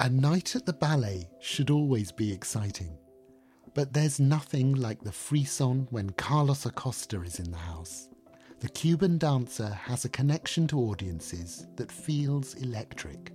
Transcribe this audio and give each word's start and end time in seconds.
A 0.00 0.08
night 0.08 0.54
at 0.54 0.64
the 0.64 0.72
ballet 0.72 1.28
should 1.40 1.70
always 1.70 2.12
be 2.12 2.32
exciting. 2.32 2.96
But 3.74 3.92
there's 3.92 4.20
nothing 4.20 4.74
like 4.74 5.02
the 5.02 5.10
frisson 5.10 5.88
when 5.90 6.10
Carlos 6.10 6.66
Acosta 6.66 7.20
is 7.22 7.40
in 7.40 7.50
the 7.50 7.58
house. 7.58 8.08
The 8.60 8.68
Cuban 8.68 9.18
dancer 9.18 9.68
has 9.68 10.04
a 10.04 10.08
connection 10.08 10.68
to 10.68 10.78
audiences 10.78 11.66
that 11.74 11.90
feels 11.90 12.54
electric. 12.54 13.32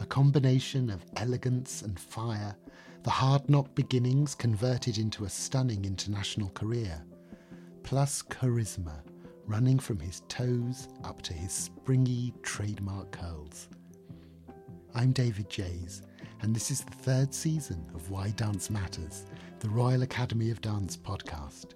A 0.00 0.06
combination 0.06 0.90
of 0.90 1.06
elegance 1.18 1.82
and 1.82 1.98
fire, 1.98 2.56
the 3.04 3.10
hard 3.10 3.48
knock 3.48 3.72
beginnings 3.76 4.34
converted 4.34 4.98
into 4.98 5.24
a 5.24 5.30
stunning 5.30 5.84
international 5.84 6.50
career, 6.50 7.00
plus 7.84 8.22
charisma 8.22 9.02
running 9.46 9.78
from 9.78 10.00
his 10.00 10.22
toes 10.28 10.88
up 11.04 11.22
to 11.22 11.32
his 11.32 11.52
springy 11.52 12.34
trademark 12.42 13.12
curls. 13.12 13.68
I'm 14.94 15.12
David 15.12 15.48
Jays, 15.48 16.02
and 16.42 16.54
this 16.54 16.70
is 16.70 16.82
the 16.82 16.92
third 16.92 17.32
season 17.32 17.90
of 17.94 18.10
Why 18.10 18.28
Dance 18.32 18.68
Matters, 18.68 19.24
the 19.60 19.70
Royal 19.70 20.02
Academy 20.02 20.50
of 20.50 20.60
Dance 20.60 20.98
podcast. 20.98 21.72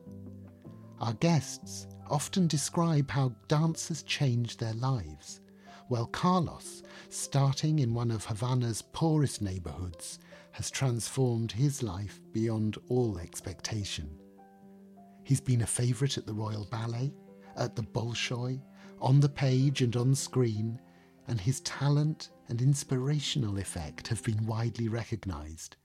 Our 1.01 1.15
guests 1.15 1.87
often 2.11 2.47
describe 2.47 3.11
how 3.11 3.33
dance 3.49 3.89
has 3.89 4.03
changed 4.03 4.61
their 4.61 4.75
lives. 4.75 5.41
Well, 5.89 6.09
Carlos, 6.09 6.83
starting 7.09 7.79
in 7.79 7.95
one 7.95 8.11
of 8.11 8.27
Havana's 8.27 8.83
poorest 8.83 9.41
neighbourhoods, 9.41 10.19
has 10.53 10.71
transformed 10.71 11.53
his 11.53 11.83
life 11.83 12.21
beyond 12.33 12.77
all 12.91 13.19
expectation. 13.19 14.11
He's 15.25 15.41
been 15.41 15.63
a 15.63 15.67
favourite 15.67 16.19
at 16.19 16.27
the 16.27 16.35
Royal 16.35 16.67
Ballet, 16.71 17.15
at 17.57 17.75
the 17.77 17.83
Bolshoi, 17.83 18.61
on 19.01 19.21
the 19.21 19.29
page 19.29 19.81
and 19.81 19.97
on 19.97 20.15
screen, 20.15 20.79
and 21.29 21.41
his 21.41 21.61
talent 21.63 22.29
and 22.49 22.61
inspirational 22.61 23.59
effect 23.59 24.09
have 24.09 24.23
been 24.23 24.47
widely 24.47 24.89
recognised, 24.89 25.77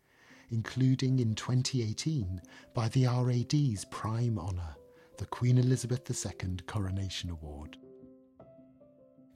including 0.49 1.19
in 1.19 1.35
2018 1.35 2.41
by 2.73 2.87
the 2.89 3.05
RAD's 3.05 3.85
prime 3.85 4.37
honour, 4.37 4.75
the 5.17 5.25
Queen 5.25 5.57
Elizabeth 5.57 6.09
II 6.09 6.57
Coronation 6.67 7.29
Award. 7.29 7.77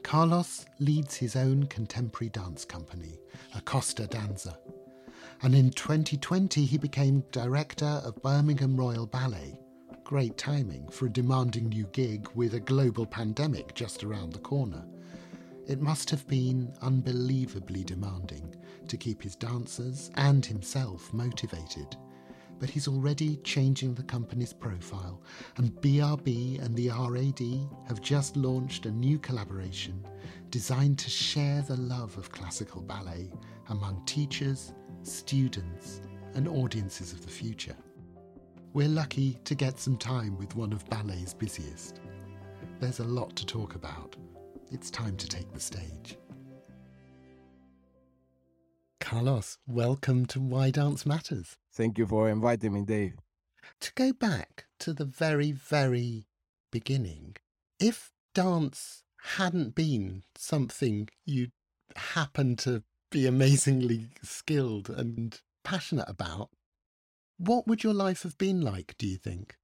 Carlos 0.03 0.65
leads 0.79 1.15
his 1.15 1.35
own 1.35 1.65
contemporary 1.65 2.29
dance 2.29 2.63
company, 2.63 3.17
Acosta 3.55 4.05
Danza, 4.05 4.57
and 5.41 5.55
in 5.55 5.71
2020 5.71 6.63
he 6.63 6.77
became 6.77 7.23
director 7.31 8.01
of 8.05 8.21
Birmingham 8.21 8.77
Royal 8.77 9.07
Ballet. 9.07 9.59
Great 10.03 10.37
timing 10.37 10.87
for 10.89 11.07
a 11.07 11.11
demanding 11.11 11.69
new 11.69 11.85
gig 11.91 12.29
with 12.35 12.53
a 12.53 12.59
global 12.59 13.07
pandemic 13.07 13.73
just 13.73 14.03
around 14.03 14.33
the 14.33 14.39
corner. 14.39 14.85
It 15.67 15.81
must 15.81 16.11
have 16.11 16.27
been 16.27 16.71
unbelievably 16.83 17.85
demanding 17.85 18.55
to 18.87 18.97
keep 18.97 19.23
his 19.23 19.35
dancers 19.35 20.11
and 20.13 20.45
himself 20.45 21.11
motivated. 21.11 21.97
But 22.59 22.69
he's 22.69 22.87
already 22.87 23.37
changing 23.37 23.95
the 23.95 24.03
company's 24.03 24.53
profile, 24.53 25.23
and 25.57 25.73
BRB 25.81 26.63
and 26.63 26.75
the 26.75 26.89
RAD 26.89 27.41
have 27.87 27.99
just 27.99 28.37
launched 28.37 28.85
a 28.85 28.91
new 28.91 29.17
collaboration 29.17 30.05
designed 30.51 30.99
to 30.99 31.09
share 31.09 31.63
the 31.63 31.77
love 31.77 32.15
of 32.17 32.31
classical 32.31 32.81
ballet 32.81 33.31
among 33.69 34.05
teachers, 34.05 34.71
students, 35.01 35.99
and 36.35 36.47
audiences 36.47 37.11
of 37.11 37.25
the 37.25 37.31
future. 37.31 37.75
We're 38.73 38.87
lucky 38.87 39.39
to 39.45 39.55
get 39.55 39.79
some 39.79 39.97
time 39.97 40.37
with 40.37 40.55
one 40.55 40.73
of 40.73 40.87
ballet's 40.89 41.33
busiest. 41.33 42.01
There's 42.79 42.99
a 42.99 43.03
lot 43.03 43.35
to 43.37 43.45
talk 43.45 43.73
about 43.73 44.15
it's 44.75 44.91
time 44.91 45.15
to 45.15 45.25
take 45.25 45.49
the 45.53 45.59
stage. 45.59 46.17
Carlos, 48.99 49.57
welcome 49.65 50.25
to 50.25 50.41
Why 50.41 50.69
Dance 50.69 51.05
Matters. 51.05 51.55
Thank 51.73 51.97
you 51.97 52.05
for 52.05 52.29
inviting 52.29 52.73
me, 52.73 52.81
Dave. 52.81 53.13
To 53.79 53.93
go 53.95 54.11
back 54.11 54.65
to 54.79 54.91
the 54.91 55.05
very, 55.05 55.53
very 55.53 56.27
beginning, 56.73 57.37
if 57.79 58.11
dance 58.33 59.03
hadn't 59.37 59.75
been 59.75 60.23
something 60.35 61.07
you 61.23 61.51
happened 61.95 62.59
to 62.59 62.83
be 63.09 63.25
amazingly 63.25 64.07
skilled 64.23 64.89
and 64.89 65.39
passionate 65.63 66.09
about, 66.09 66.49
what 67.37 67.65
would 67.65 67.85
your 67.85 67.93
life 67.93 68.23
have 68.23 68.37
been 68.37 68.59
like, 68.59 68.95
do 68.97 69.07
you 69.07 69.15
think? 69.15 69.55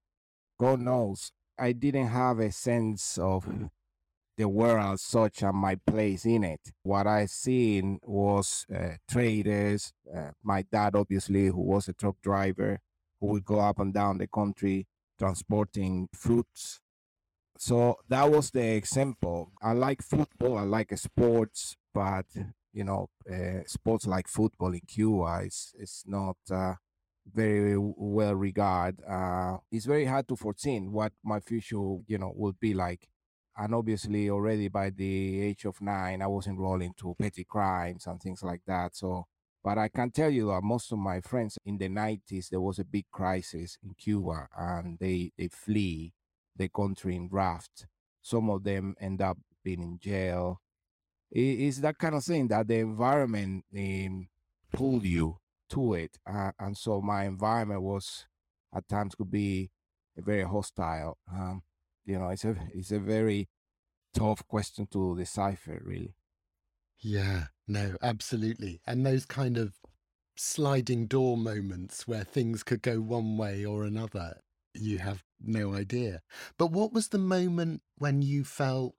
God 0.57 0.79
knows. 0.79 1.33
I 1.59 1.73
didn't 1.73 2.07
have 2.07 2.39
a 2.39 2.49
sense 2.53 3.17
of 3.17 3.45
the 4.41 4.49
world 4.49 4.93
as 4.93 5.01
such 5.01 5.43
and 5.43 5.55
my 5.55 5.75
place 5.75 6.25
in 6.25 6.43
it. 6.43 6.61
What 6.83 7.05
I 7.07 7.27
seen 7.27 7.99
was 8.03 8.65
uh, 8.75 8.95
traders, 9.09 9.93
uh, 10.15 10.31
my 10.43 10.63
dad 10.63 10.95
obviously, 10.95 11.47
who 11.47 11.61
was 11.61 11.87
a 11.87 11.93
truck 11.93 12.15
driver, 12.23 12.79
who 13.19 13.27
would 13.27 13.45
go 13.45 13.59
up 13.59 13.79
and 13.79 13.93
down 13.93 14.17
the 14.17 14.27
country 14.27 14.87
transporting 15.19 16.09
fruits. 16.13 16.81
So 17.57 17.97
that 18.09 18.29
was 18.31 18.49
the 18.51 18.75
example. 18.75 19.51
I 19.61 19.73
like 19.73 20.01
football, 20.01 20.57
I 20.57 20.63
like 20.63 20.97
sports, 20.97 21.75
but 21.93 22.25
you 22.73 22.83
know, 22.83 23.09
uh, 23.31 23.61
sports 23.67 24.07
like 24.07 24.27
football 24.27 24.73
in 24.73 24.81
Cuba 24.87 25.41
is 25.45 25.73
is 25.77 26.03
not 26.07 26.37
uh, 26.49 26.75
very 27.31 27.75
well 27.77 28.35
regarded. 28.35 29.03
Uh, 29.07 29.57
it's 29.71 29.85
very 29.85 30.05
hard 30.05 30.27
to 30.29 30.35
foresee 30.35 30.79
what 30.79 31.13
my 31.23 31.39
future, 31.39 31.97
you 32.07 32.17
know, 32.17 32.33
will 32.35 32.55
be 32.59 32.73
like 32.73 33.07
and 33.57 33.75
obviously 33.75 34.29
already 34.29 34.67
by 34.67 34.89
the 34.89 35.41
age 35.41 35.65
of 35.65 35.81
nine 35.81 36.21
i 36.21 36.27
was 36.27 36.47
enrolled 36.47 36.81
into 36.81 37.15
petty 37.19 37.43
crimes 37.43 38.07
and 38.07 38.21
things 38.21 38.43
like 38.43 38.61
that 38.65 38.95
so 38.95 39.25
but 39.63 39.77
i 39.77 39.87
can 39.87 40.09
tell 40.11 40.29
you 40.29 40.47
that 40.47 40.63
most 40.63 40.91
of 40.91 40.97
my 40.97 41.19
friends 41.21 41.57
in 41.65 41.77
the 41.77 41.89
90s 41.89 42.49
there 42.49 42.61
was 42.61 42.79
a 42.79 42.85
big 42.85 43.05
crisis 43.11 43.77
in 43.83 43.93
cuba 43.93 44.47
and 44.57 44.97
they 44.99 45.31
they 45.37 45.47
flee 45.47 46.13
the 46.55 46.69
country 46.69 47.15
in 47.15 47.27
raft. 47.31 47.87
Some 48.21 48.49
of 48.49 48.63
them 48.63 48.95
end 48.99 49.21
up 49.21 49.37
being 49.63 49.81
in 49.81 49.97
jail. 49.99 50.61
It's 51.31 51.79
that 51.79 51.97
kind 51.97 52.15
of 52.15 52.23
thing 52.23 52.49
that 52.49 52.67
the 52.67 52.79
environment 52.79 53.65
um, 53.75 54.27
pulled 54.73 55.05
you 55.05 55.37
to 55.69 55.93
it 55.93 56.17
uh, 56.27 56.51
and 56.59 56.77
so 56.77 57.01
my 57.01 57.23
environment 57.23 57.81
was 57.81 58.25
at 58.75 58.85
times 58.89 59.15
could 59.15 59.31
be 59.31 59.71
very 60.17 60.43
hostile 60.43 61.17
um, 61.31 61.61
you 62.05 62.17
know 62.17 62.29
it's 62.29 62.45
a 62.45 62.55
it's 62.73 62.91
a 62.91 62.99
very 62.99 63.49
tough 64.13 64.45
question 64.47 64.87
to 64.87 65.15
decipher 65.17 65.81
really. 65.83 66.15
Yeah 66.99 67.45
no 67.67 67.95
absolutely. 68.01 68.81
And 68.85 69.05
those 69.05 69.25
kind 69.25 69.57
of 69.57 69.75
sliding 70.35 71.07
door 71.07 71.37
moments 71.37 72.07
where 72.07 72.23
things 72.23 72.63
could 72.63 72.81
go 72.81 72.99
one 72.99 73.37
way 73.37 73.65
or 73.65 73.83
another 73.83 74.41
you 74.73 74.99
have 74.99 75.23
no 75.39 75.73
idea. 75.73 76.21
But 76.57 76.71
what 76.71 76.93
was 76.93 77.09
the 77.09 77.17
moment 77.17 77.81
when 77.97 78.21
you 78.21 78.43
felt 78.43 78.95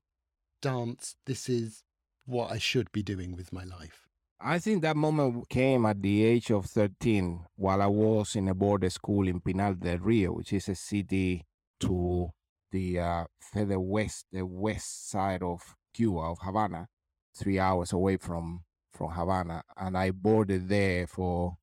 dance 0.62 1.16
this 1.26 1.48
is 1.48 1.82
what 2.24 2.50
i 2.52 2.56
should 2.56 2.90
be 2.92 3.02
doing 3.02 3.36
with 3.36 3.52
my 3.52 3.64
life 3.64 4.06
I 4.44 4.58
think 4.58 4.82
that 4.82 4.96
moment 4.96 5.48
came 5.48 5.86
at 5.86 6.02
the 6.02 6.24
age 6.24 6.50
of 6.50 6.66
13 6.66 7.44
while 7.54 7.80
I 7.80 7.86
was 7.86 8.34
in 8.34 8.48
a 8.48 8.54
boarding 8.54 8.90
school 8.90 9.28
in 9.28 9.40
Pinar 9.40 9.74
del 9.74 9.98
Rio, 9.98 10.32
which 10.32 10.52
is 10.52 10.68
a 10.68 10.74
city 10.74 11.46
to 11.78 12.32
the 12.72 12.98
uh, 12.98 13.24
further 13.52 13.78
west, 13.78 14.26
the 14.32 14.44
west 14.44 15.10
side 15.10 15.42
of 15.42 15.76
Cuba, 15.94 16.18
of 16.20 16.38
Havana, 16.42 16.88
three 17.36 17.58
hours 17.58 17.92
away 17.92 18.16
from 18.16 18.64
from 18.92 19.10
Havana, 19.12 19.62
and 19.76 19.96
I 19.96 20.10
boarded 20.10 20.68
there 20.68 21.06
for 21.06 21.56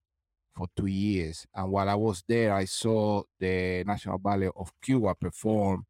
for 0.55 0.67
two 0.75 0.87
years. 0.87 1.45
And 1.53 1.71
while 1.71 1.89
I 1.89 1.95
was 1.95 2.23
there, 2.27 2.53
I 2.53 2.65
saw 2.65 3.23
the 3.39 3.83
National 3.85 4.17
Ballet 4.17 4.49
of 4.55 4.71
Cuba 4.81 5.15
perform 5.15 5.85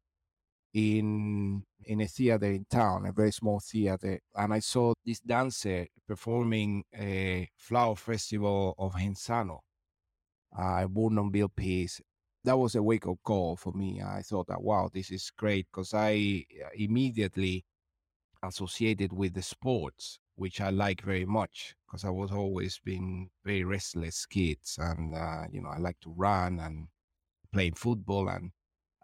in 0.74 1.64
in 1.84 2.00
a 2.00 2.06
theater 2.06 2.46
in 2.46 2.66
town, 2.70 3.06
a 3.06 3.12
very 3.12 3.32
small 3.32 3.60
theater, 3.60 4.20
and 4.34 4.52
I 4.52 4.60
saw 4.60 4.92
this 5.04 5.20
dancer 5.20 5.86
performing 6.06 6.84
a 6.94 7.48
flower 7.56 7.96
festival 7.96 8.74
of 8.78 8.94
Genzano, 8.94 9.60
a 10.52 10.86
Bournonville 10.86 11.54
piece, 11.54 12.00
that 12.44 12.58
was 12.58 12.74
a 12.74 12.82
wake 12.82 13.06
up 13.06 13.18
call 13.24 13.56
for 13.56 13.72
me. 13.72 14.00
I 14.02 14.22
thought 14.22 14.48
that 14.48 14.62
wow, 14.62 14.90
this 14.92 15.10
is 15.10 15.30
great 15.36 15.66
because 15.70 15.94
I 15.94 16.44
uh, 16.64 16.68
immediately 16.74 17.64
associated 18.42 19.12
with 19.12 19.34
the 19.34 19.42
sports, 19.42 20.18
which 20.36 20.60
I 20.60 20.70
like 20.70 21.02
very 21.02 21.26
much 21.26 21.74
because 21.86 22.04
I 22.04 22.10
was 22.10 22.32
always 22.32 22.80
been 22.84 23.30
very 23.44 23.64
restless 23.64 24.26
kids, 24.26 24.78
and 24.78 25.14
uh, 25.14 25.44
you 25.52 25.62
know 25.62 25.70
I 25.70 25.78
like 25.78 26.00
to 26.00 26.10
run 26.16 26.60
and 26.60 26.88
playing 27.52 27.74
football 27.74 28.28
and 28.28 28.52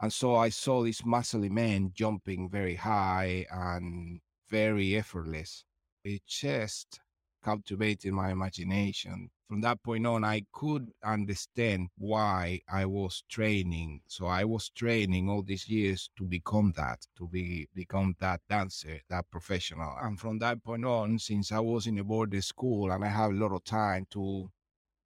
and 0.00 0.12
so 0.12 0.36
I 0.36 0.50
saw 0.50 0.82
this 0.84 1.02
muscly 1.02 1.50
man 1.50 1.92
jumping 1.94 2.50
very 2.50 2.74
high 2.76 3.46
and 3.50 4.20
very 4.48 4.96
effortless. 4.96 5.64
It 6.04 6.22
just 6.26 7.00
captivated 7.46 8.12
my 8.12 8.30
imagination. 8.32 9.30
From 9.48 9.60
that 9.60 9.80
point 9.80 10.04
on, 10.04 10.24
I 10.24 10.42
could 10.52 10.90
understand 11.04 11.90
why 11.96 12.60
I 12.68 12.86
was 12.86 13.22
training. 13.28 14.00
So 14.08 14.26
I 14.26 14.42
was 14.44 14.70
training 14.70 15.30
all 15.30 15.42
these 15.42 15.68
years 15.68 16.10
to 16.18 16.24
become 16.24 16.72
that, 16.76 17.06
to 17.18 17.28
be 17.28 17.68
become 17.72 18.16
that 18.18 18.40
dancer, 18.50 19.00
that 19.08 19.30
professional. 19.30 19.94
And 20.02 20.18
from 20.18 20.40
that 20.40 20.64
point 20.64 20.84
on, 20.84 21.20
since 21.20 21.52
I 21.52 21.60
was 21.60 21.86
in 21.86 22.00
a 22.00 22.04
boarding 22.04 22.40
school 22.40 22.90
and 22.90 23.04
I 23.04 23.08
have 23.08 23.30
a 23.30 23.40
lot 23.42 23.52
of 23.52 23.62
time 23.62 24.06
to 24.10 24.50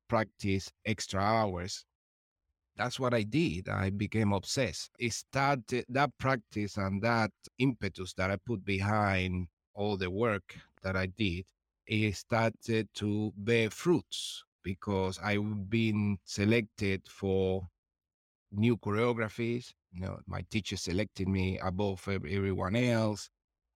practice 0.08 0.72
extra 0.86 1.20
hours, 1.20 1.84
that's 2.76 2.98
what 2.98 3.12
I 3.12 3.24
did. 3.24 3.68
I 3.68 3.90
became 3.90 4.32
obsessed. 4.32 4.92
It 4.98 5.12
started 5.12 5.84
that 5.90 6.16
practice 6.16 6.78
and 6.78 7.02
that 7.02 7.32
impetus 7.58 8.14
that 8.14 8.30
I 8.30 8.36
put 8.36 8.64
behind 8.64 9.48
all 9.74 9.98
the 9.98 10.10
work 10.10 10.56
that 10.82 10.96
I 10.96 11.04
did. 11.06 11.44
It 11.90 12.16
started 12.16 12.88
to 12.94 13.34
bear 13.36 13.68
fruits 13.68 14.44
because 14.62 15.18
I've 15.18 15.68
been 15.68 16.18
selected 16.24 17.06
for 17.06 17.68
new 18.52 18.76
choreographies. 18.76 19.72
You 19.92 20.02
know, 20.02 20.20
my 20.26 20.42
teacher 20.50 20.76
selected 20.76 21.28
me 21.28 21.58
above 21.58 22.06
everyone 22.08 22.76
else, 22.76 23.30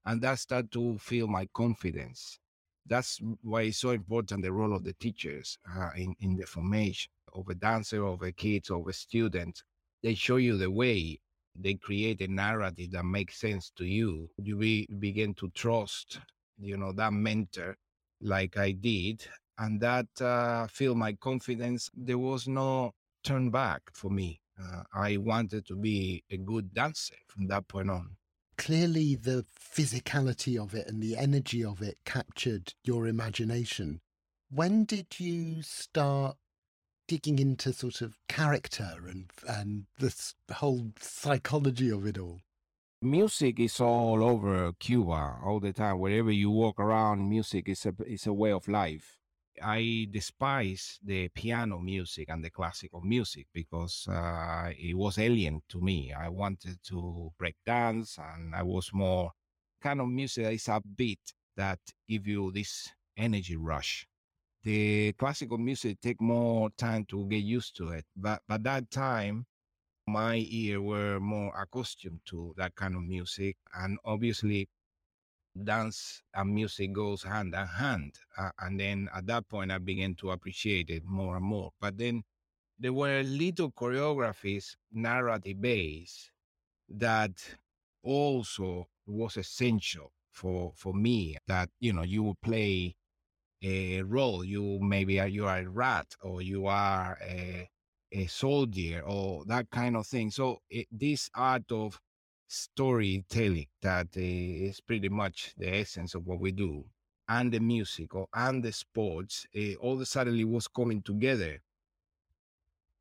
and 0.05 0.21
that 0.23 0.39
started 0.39 0.73
to 0.73 0.99
feel 0.99 1.27
my 1.29 1.47
confidence. 1.55 2.39
That's 2.87 3.21
why 3.43 3.63
it's 3.63 3.79
so 3.79 3.91
important 3.91 4.43
the 4.45 4.53
role 4.53 4.75
of 4.75 4.85
the 4.85 4.95
teachers 4.95 5.59
uh, 5.77 5.91
in 5.97 6.15
in 6.21 6.37
the 6.37 6.47
formation 6.47 7.11
of 7.33 7.49
a 7.49 7.55
dancer, 7.55 8.05
of 8.07 8.23
a 8.23 8.33
kid, 8.33 8.71
of 8.71 8.87
a 8.89 8.93
student. 8.93 9.63
They 10.03 10.15
show 10.15 10.37
you 10.37 10.57
the 10.59 10.71
way. 10.71 11.21
They 11.57 11.75
create 11.75 12.21
a 12.21 12.29
narrative 12.29 12.93
that 12.93 13.05
makes 13.05 13.39
sense 13.41 13.71
to 13.77 13.85
you. 13.87 14.31
You 14.39 14.57
be, 14.57 14.87
begin 14.99 15.35
to 15.35 15.51
trust, 15.51 16.21
you 16.59 16.77
know, 16.77 16.93
that 16.93 17.13
mentor, 17.13 17.77
like 18.21 18.57
I 18.57 18.73
did, 18.73 19.27
and 19.59 19.81
that 19.81 20.07
uh, 20.21 20.67
filled 20.67 20.99
my 20.99 21.13
confidence. 21.15 21.91
There 21.95 22.19
was 22.19 22.49
no 22.49 22.95
turn 23.23 23.51
back 23.51 23.83
for 23.93 24.11
me. 24.11 24.41
Uh, 24.61 24.83
I 24.95 25.17
wanted 25.17 25.67
to 25.67 25.77
be 25.77 26.23
a 26.31 26.37
good 26.37 26.73
dancer 26.75 27.17
from 27.27 27.49
that 27.49 27.67
point 27.69 27.91
on. 27.91 28.17
Clearly, 28.57 29.17
the 29.17 29.45
physicality 29.59 30.63
of 30.63 30.75
it 30.75 30.87
and 30.87 31.03
the 31.03 31.17
energy 31.17 31.65
of 31.65 31.83
it 31.83 31.99
captured 32.05 32.73
your 32.85 33.09
imagination. 33.09 34.01
When 34.51 34.85
did 34.85 35.19
you 35.19 35.63
start 35.63 36.37
digging 37.09 37.39
into 37.39 37.73
sort 37.73 38.01
of 38.01 38.17
character 38.29 38.97
and 39.09 39.31
and 39.49 39.87
this 39.99 40.35
whole 40.53 40.93
psychology 41.01 41.91
of 41.91 42.07
it 42.07 42.19
all? 42.19 42.41
Music 43.05 43.61
is 43.61 43.81
all 43.81 44.25
over 44.25 44.73
Cuba 44.81 45.39
all 45.45 45.61
the 45.61 45.75
time. 45.75 45.99
Wherever 45.99 46.31
you 46.31 46.51
walk 46.51 46.81
around, 46.81 47.29
music 47.29 47.69
is 47.69 47.85
a 47.85 47.95
is 48.07 48.27
a 48.27 48.33
way 48.33 48.51
of 48.51 48.67
life. 48.67 49.19
I 49.63 50.09
despise 50.11 50.99
the 51.03 51.29
piano 51.29 51.79
music 51.79 52.31
and 52.31 52.43
the 52.43 52.49
classical 52.49 53.03
music 53.03 53.47
because 53.53 54.09
uh, 54.09 54.71
it 54.79 54.97
was 54.97 55.19
alien 55.19 55.61
to 55.69 55.83
me. 55.83 56.15
I 56.15 56.31
wanted 56.31 56.79
to 56.85 57.31
break 57.39 57.57
dance, 57.67 58.19
and 58.19 58.55
I 58.55 58.63
was 58.63 58.91
more 58.95 59.33
kind 59.83 60.01
of 60.01 60.09
music 60.09 60.45
that 60.45 60.55
is 60.55 60.65
upbeat 60.65 61.35
that 61.57 61.81
give 62.09 62.27
you 62.27 62.53
this 62.53 62.89
energy 63.19 63.57
rush 63.57 64.07
the 64.63 65.13
classical 65.13 65.59
music 65.59 66.01
take 66.01 66.21
more 66.23 66.71
time 66.71 67.05
to 67.05 67.27
get 67.29 67.45
used 67.45 67.77
to 67.77 67.91
it. 67.91 68.07
But 68.17 68.41
by 68.49 68.57
that 68.59 68.91
time, 68.91 69.45
my 70.07 70.37
ear 70.49 70.81
were 70.81 71.21
more 71.21 71.53
accustomed 71.61 72.21
to 72.27 72.55
that 72.57 72.75
kind 72.75 72.95
of 72.97 73.03
music, 73.03 73.57
and 73.75 73.99
obviously, 74.05 74.69
dance 75.65 76.23
and 76.35 76.55
music 76.55 76.93
goes 76.93 77.23
hand 77.23 77.55
in 77.55 77.67
hand. 77.67 78.15
Uh, 78.37 78.51
and 78.61 78.79
then 78.81 79.09
at 79.15 79.27
that 79.27 79.49
point, 79.49 79.71
I 79.73 79.79
began 79.79 80.15
to 80.17 80.31
appreciate 80.31 80.91
it 80.91 81.05
more 81.05 81.37
and 81.37 81.45
more. 81.45 81.71
But 81.81 81.99
then 81.99 82.23
there 82.79 82.93
were 82.93 83.23
little 83.25 83.73
choreographies, 83.73 84.77
narrative 84.93 85.61
based, 85.61 86.31
that 86.89 87.57
also 88.03 88.89
was 89.07 89.37
essential 89.37 90.13
for 90.33 90.73
for 90.77 90.95
me. 90.95 91.37
That 91.47 91.71
you 91.81 91.93
know 91.93 92.03
you 92.03 92.23
would 92.25 92.41
play 92.43 92.97
a 93.63 94.03
role. 94.03 94.45
You 94.45 94.79
maybe 94.81 95.21
are, 95.21 95.29
you 95.29 95.47
are 95.47 95.59
a 95.59 95.69
rat 95.69 96.15
or 96.23 96.43
you 96.43 96.67
are 96.67 97.19
a, 97.23 97.69
a 98.15 98.27
soldier 98.27 99.03
or 99.07 99.45
that 99.47 99.71
kind 99.71 99.97
of 99.97 100.07
thing. 100.07 100.31
So 100.31 100.61
it, 100.71 100.87
this 100.93 101.31
art 101.35 101.71
of 101.73 102.01
storytelling 102.49 103.67
that 103.83 104.09
uh, 104.17 104.21
is 104.21 104.81
pretty 104.81 105.09
much 105.09 105.55
the 105.59 105.75
essence 105.77 106.15
of 106.15 106.27
what 106.27 106.41
we 106.41 106.53
do 106.53 106.85
and 107.29 107.53
the 107.53 107.61
music 107.61 108.15
or, 108.15 108.29
and 108.35 108.63
the 108.63 108.73
sports 108.73 109.47
uh, 109.57 109.75
all 109.81 109.95
of 109.95 110.01
a 110.03 110.07
sudden 110.07 110.51
was 110.53 110.69
coming 110.69 111.03
together 111.03 111.61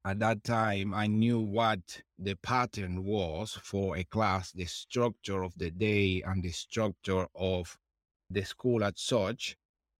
at 0.06 0.20
that 0.20 0.44
time 0.44 0.94
i 0.94 1.08
knew 1.08 1.40
what 1.40 2.02
the 2.18 2.36
pattern 2.36 3.04
was 3.04 3.54
for 3.64 3.98
a 3.98 4.04
class 4.06 4.52
the 4.54 4.66
structure 4.66 5.44
of 5.44 5.54
the 5.58 5.72
day 5.72 6.22
and 6.26 6.44
the 6.44 6.52
structure 6.52 7.28
of 7.36 7.78
the 8.30 8.44
school 8.44 8.84
as 8.84 8.94
such 8.98 9.58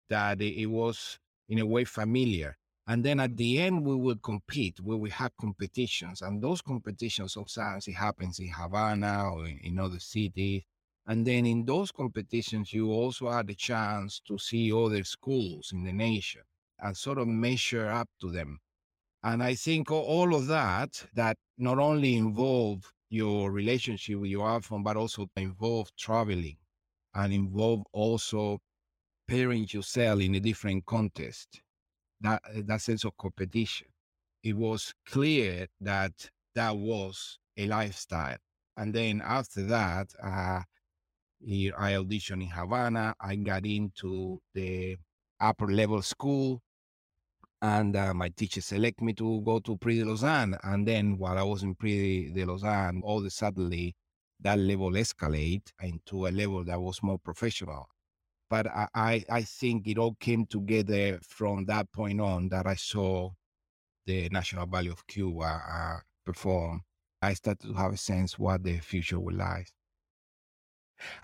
that 0.10 0.42
it 0.42 0.68
was 0.68 1.20
in 1.50 1.60
a 1.60 1.66
way 1.66 1.86
familiar. 1.86 2.58
And 2.86 3.04
then 3.04 3.20
at 3.20 3.38
the 3.38 3.60
end, 3.60 3.86
we 3.86 3.96
would 3.96 4.22
compete. 4.22 4.80
We 4.82 4.96
would 4.96 5.12
have 5.14 5.32
competitions, 5.38 6.22
and 6.22 6.42
those 6.42 6.62
competitions 6.62 7.34
sometimes 7.34 7.88
it 7.88 7.94
happens 7.94 8.40
in 8.40 8.50
Havana 8.50 9.30
or 9.32 9.48
in, 9.48 9.60
in 9.60 9.80
other 9.80 10.00
cities. 10.00 10.64
And 11.06 11.26
then 11.28 11.46
in 11.46 11.66
those 11.66 11.92
competitions, 11.92 12.74
you 12.74 12.92
also 12.92 13.30
had 13.30 13.48
the 13.48 13.56
chance 13.56 14.22
to 14.28 14.38
see 14.38 14.72
other 14.72 15.04
schools 15.04 15.72
in 15.74 15.84
the 15.84 15.94
nation 15.94 16.42
and 16.80 16.96
sort 16.96 17.18
of 17.18 17.28
measure 17.28 17.90
up 17.90 18.10
to 18.22 18.32
them. 18.32 18.60
And 19.24 19.42
I 19.44 19.56
think 19.56 19.92
all 19.92 20.36
of 20.36 20.48
that, 20.48 21.06
that 21.14 21.38
not 21.58 21.80
only 21.80 22.16
involve 22.16 22.94
your 23.10 23.52
relationship 23.52 24.20
with 24.20 24.32
your 24.32 24.62
form, 24.62 24.84
but 24.84 24.98
also 24.98 25.28
involve 25.38 25.96
traveling 25.96 26.58
and 27.14 27.32
involve 27.34 27.84
also 27.94 28.60
pairing 29.28 29.68
yourself 29.70 30.20
in 30.20 30.36
a 30.36 30.40
different 30.40 30.86
context, 30.86 31.62
that, 32.24 32.42
that 32.66 32.82
sense 32.82 33.04
of 33.04 33.16
competition. 33.18 33.88
It 34.44 34.58
was 34.58 34.94
clear 35.08 35.68
that 35.82 36.12
that 36.56 36.76
was 36.76 37.40
a 37.58 37.68
lifestyle. 37.68 38.38
And 38.76 38.94
then 38.94 39.22
after 39.24 39.64
that, 39.68 40.08
uh, 40.22 40.62
I 41.46 41.94
auditioned 41.94 42.44
in 42.44 42.50
Havana. 42.50 43.16
I 43.20 43.36
got 43.36 43.66
into 43.66 44.42
the 44.54 44.98
upper 45.40 45.68
level 45.68 46.02
school, 46.02 46.62
and 47.62 47.96
uh, 47.96 48.14
my 48.14 48.30
teacher 48.30 48.62
selected 48.62 49.04
me 49.04 49.14
to 49.14 49.42
go 49.42 49.60
to 49.60 49.78
Prix 49.78 50.00
de 50.00 50.06
Lausanne. 50.06 50.58
And 50.64 50.88
then 50.88 51.18
while 51.18 51.38
I 51.38 51.44
was 51.44 51.64
in 51.64 51.76
Prix 51.76 52.32
de 52.34 52.46
Lausanne, 52.46 53.02
all 53.04 53.20
of 53.20 53.26
a 53.26 53.30
sudden 53.30 53.94
that 54.42 54.60
level 54.60 54.92
escalate 54.92 55.72
into 55.82 56.28
a 56.28 56.30
level 56.30 56.64
that 56.66 56.82
was 56.82 57.02
more 57.04 57.20
professional 57.20 57.88
but 58.54 58.68
I, 58.94 59.26
I 59.32 59.42
think 59.42 59.88
it 59.88 59.98
all 59.98 60.16
came 60.20 60.46
together 60.46 61.20
from 61.28 61.66
that 61.66 61.92
point 61.92 62.22
on 62.22 62.50
that 62.50 62.68
I 62.68 62.76
saw 62.76 63.32
the 64.06 64.30
National 64.30 64.68
Ballet 64.68 64.92
of 64.92 65.08
Cuba 65.08 65.60
uh, 65.68 65.98
perform. 66.24 66.84
I 67.20 67.34
started 67.34 67.70
to 67.70 67.74
have 67.74 67.94
a 67.94 67.98
sense 67.98 68.38
what 68.38 68.62
the 68.62 68.78
future 68.78 69.20
would 69.20 69.34
lie. 69.34 69.66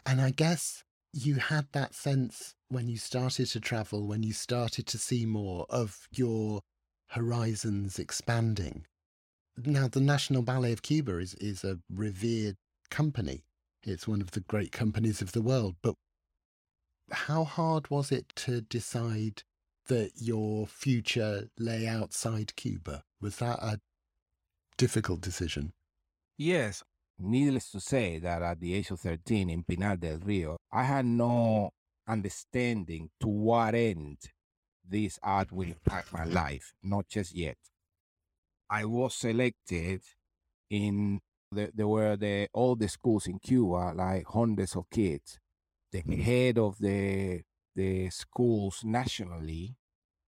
And 0.08 0.20
I 0.20 0.32
guess 0.32 0.84
you 1.14 1.36
had 1.36 1.68
that 1.74 1.94
sense 1.94 2.56
when 2.70 2.88
you 2.88 2.98
started 2.98 3.46
to 3.50 3.60
travel, 3.60 4.08
when 4.08 4.24
you 4.24 4.34
started 4.34 4.88
to 4.88 4.98
see 4.98 5.28
more 5.28 5.68
of 5.70 6.08
your 6.12 6.62
horizons 7.10 8.00
expanding. 8.00 8.88
Now, 9.56 9.88
the 9.88 10.02
National 10.02 10.42
Ballet 10.42 10.72
of 10.72 10.82
Cuba 10.82 11.20
is, 11.20 11.36
is 11.36 11.64
a 11.64 11.78
revered 11.94 12.56
company. 12.90 13.44
It's 13.84 14.08
one 14.08 14.20
of 14.20 14.32
the 14.32 14.42
great 14.42 14.72
companies 14.72 15.22
of 15.22 15.34
the 15.34 15.44
world. 15.44 15.76
But 15.84 15.94
how 17.12 17.44
hard 17.44 17.90
was 17.90 18.12
it 18.12 18.30
to 18.36 18.62
decide 18.62 19.44
that 19.88 20.12
your 20.16 20.68
future 20.68 21.50
lay 21.58 21.88
outside 21.88 22.56
Cuba? 22.56 23.04
Was 23.22 23.38
that 23.38 23.60
a 23.60 23.80
difficult 24.78 25.22
decision? 25.22 25.74
Yes. 26.38 26.84
Needless 27.22 27.72
to 27.72 27.82
say 27.82 28.18
that 28.20 28.42
at 28.42 28.62
the 28.62 28.74
age 28.74 28.92
of 28.92 29.02
13 29.02 29.50
in 29.50 29.64
Pinar 29.64 29.98
del 29.98 30.20
Rio, 30.20 30.58
I 30.72 30.84
had 30.84 31.06
no 31.06 31.72
understanding 32.08 33.10
to 33.20 33.28
what 33.28 33.76
end 33.76 34.18
this 34.88 35.20
art 35.22 35.52
will 35.52 35.68
impact 35.68 36.14
my 36.14 36.24
life, 36.24 36.74
not 36.82 37.10
just 37.10 37.36
yet. 37.36 37.58
I 38.70 38.86
was 38.86 39.16
selected 39.16 40.02
in 40.70 41.20
the, 41.52 41.72
there 41.74 41.88
were 41.88 42.16
the 42.16 42.48
all 42.54 42.76
the 42.76 42.88
schools 42.88 43.28
in 43.28 43.40
Cuba, 43.40 43.94
like 43.96 44.26
hundreds 44.28 44.76
of 44.76 44.90
kids 44.90 45.40
the 45.92 46.02
head 46.16 46.58
of 46.58 46.78
the 46.80 47.42
the 47.76 48.10
schools 48.10 48.82
nationally, 48.84 49.76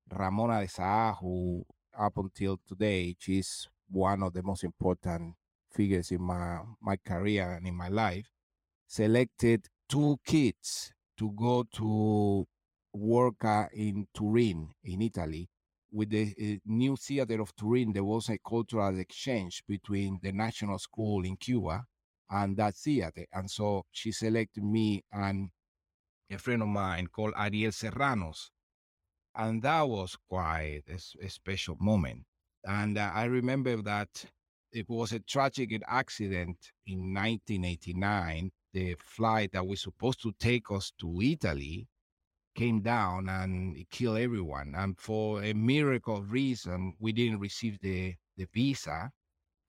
Ramona 0.09 0.61
de 0.61 0.67
Saa, 0.67 1.13
who 1.15 1.65
up 1.97 2.17
until 2.17 2.59
today 2.67 3.15
she's 3.19 3.67
one 3.89 4.23
of 4.23 4.33
the 4.33 4.43
most 4.43 4.63
important 4.63 5.35
figures 5.71 6.11
in 6.11 6.21
my 6.21 6.59
my 6.81 6.97
career 6.97 7.53
and 7.53 7.67
in 7.67 7.75
my 7.75 7.89
life, 7.89 8.29
selected 8.87 9.67
two 9.89 10.17
kids 10.25 10.93
to 11.17 11.31
go 11.31 11.63
to 11.73 12.47
work 12.93 13.43
uh, 13.45 13.67
in 13.73 14.07
Turin, 14.13 14.69
in 14.83 15.01
Italy, 15.01 15.49
with 15.91 16.09
the 16.09 16.33
uh, 16.41 16.59
new 16.65 16.95
theater 16.95 17.41
of 17.41 17.55
Turin. 17.55 17.93
There 17.93 18.03
was 18.03 18.29
a 18.29 18.37
cultural 18.39 18.97
exchange 18.99 19.63
between 19.67 20.19
the 20.21 20.31
national 20.31 20.79
school 20.79 21.23
in 21.25 21.37
Cuba 21.37 21.85
and 22.31 22.55
that 22.57 22.75
theater. 22.75 23.25
And 23.33 23.51
so 23.51 23.85
she 23.91 24.11
selected 24.11 24.63
me 24.63 25.03
and 25.11 25.49
a 26.31 26.37
friend 26.37 26.61
of 26.61 26.69
mine 26.69 27.07
called 27.07 27.33
Ariel 27.37 27.71
Serranos. 27.71 28.49
And 29.35 29.61
that 29.63 29.81
was 29.81 30.17
quite 30.29 30.83
a, 30.89 31.25
a 31.25 31.29
special 31.29 31.75
moment. 31.79 32.23
And 32.65 32.97
uh, 32.97 33.11
I 33.13 33.25
remember 33.25 33.81
that 33.81 34.25
it 34.71 34.89
was 34.89 35.11
a 35.11 35.19
tragic 35.19 35.81
accident 35.87 36.57
in 36.85 37.13
1989. 37.13 38.51
The 38.73 38.95
flight 38.99 39.51
that 39.51 39.67
was 39.67 39.81
supposed 39.81 40.21
to 40.21 40.31
take 40.39 40.71
us 40.71 40.93
to 40.99 41.21
Italy 41.21 41.87
came 42.55 42.81
down 42.81 43.27
and 43.27 43.75
it 43.75 43.89
killed 43.89 44.17
everyone. 44.19 44.73
And 44.75 44.97
for 44.97 45.43
a 45.43 45.53
miracle 45.53 46.21
reason, 46.23 46.93
we 46.99 47.11
didn't 47.11 47.39
receive 47.39 47.79
the, 47.81 48.15
the 48.37 48.47
visa 48.53 49.11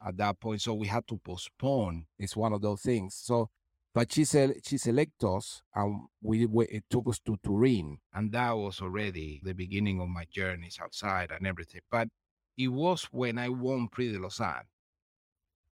at 0.07 0.17
that 0.19 0.41
point. 0.41 0.61
So 0.61 0.75
we 0.75 0.87
had 0.87 1.07
to 1.09 1.19
postpone. 1.19 2.07
It's 2.19 2.37
one 2.37 2.53
of 2.53 2.63
those 2.63 2.83
things. 2.83 3.15
So, 3.15 3.51
but 3.95 4.13
she 4.13 4.25
said 4.25 4.55
she 4.65 4.79
selected 4.79 5.27
us 5.27 5.63
and 5.75 6.03
we, 6.23 6.47
we 6.47 6.67
it 6.67 6.85
took 6.91 7.09
us 7.09 7.19
to 7.27 7.37
Turin. 7.43 7.99
And 8.15 8.33
that 8.33 8.53
was 8.53 8.81
already 8.81 9.41
the 9.45 9.53
beginning 9.53 10.01
of 10.01 10.09
my 10.09 10.25
journeys 10.31 10.79
outside 10.83 11.31
and 11.31 11.47
everything. 11.47 11.83
But 11.91 12.09
it 12.57 12.69
was 12.69 13.05
when 13.11 13.39
I 13.39 13.49
won 13.49 13.89
Prix 13.89 14.13
de 14.13 14.19
Lausanne 14.19 14.67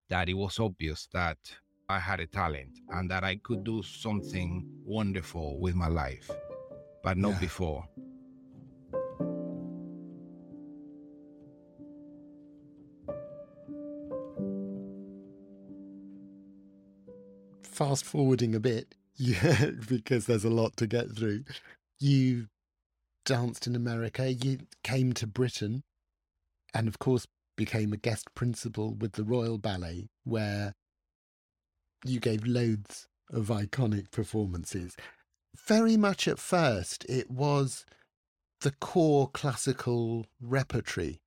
that 0.09 0.27
it 0.27 0.33
was 0.33 0.59
obvious 0.59 1.07
that 1.13 1.37
I 1.89 1.99
had 1.99 2.19
a 2.19 2.27
talent 2.27 2.79
and 2.89 3.09
that 3.11 3.23
I 3.23 3.37
could 3.37 3.63
do 3.63 3.81
something 3.83 4.65
wonderful 4.85 5.59
with 5.59 5.75
my 5.75 5.87
life, 5.87 6.29
but 7.03 7.17
not 7.17 7.33
yeah. 7.33 7.39
before. 7.39 7.85
Fast 17.81 18.05
forwarding 18.05 18.53
a 18.53 18.59
bit, 18.59 18.93
yeah, 19.15 19.71
because 19.87 20.27
there's 20.27 20.45
a 20.45 20.51
lot 20.51 20.77
to 20.77 20.85
get 20.85 21.15
through. 21.15 21.45
You 21.99 22.45
danced 23.25 23.65
in 23.65 23.75
America, 23.75 24.31
you 24.31 24.67
came 24.83 25.13
to 25.13 25.25
Britain, 25.25 25.81
and 26.75 26.87
of 26.87 26.99
course 26.99 27.25
became 27.57 27.91
a 27.91 27.97
guest 27.97 28.27
principal 28.35 28.93
with 28.93 29.13
the 29.13 29.23
Royal 29.23 29.57
Ballet, 29.57 30.09
where 30.25 30.73
you 32.05 32.19
gave 32.19 32.45
loads 32.45 33.07
of 33.31 33.47
iconic 33.47 34.11
performances. 34.11 34.95
Very 35.67 35.97
much 35.97 36.27
at 36.27 36.37
first, 36.37 37.03
it 37.09 37.31
was 37.31 37.83
the 38.59 38.73
core 38.73 39.27
classical 39.27 40.27
repertory 40.39 41.19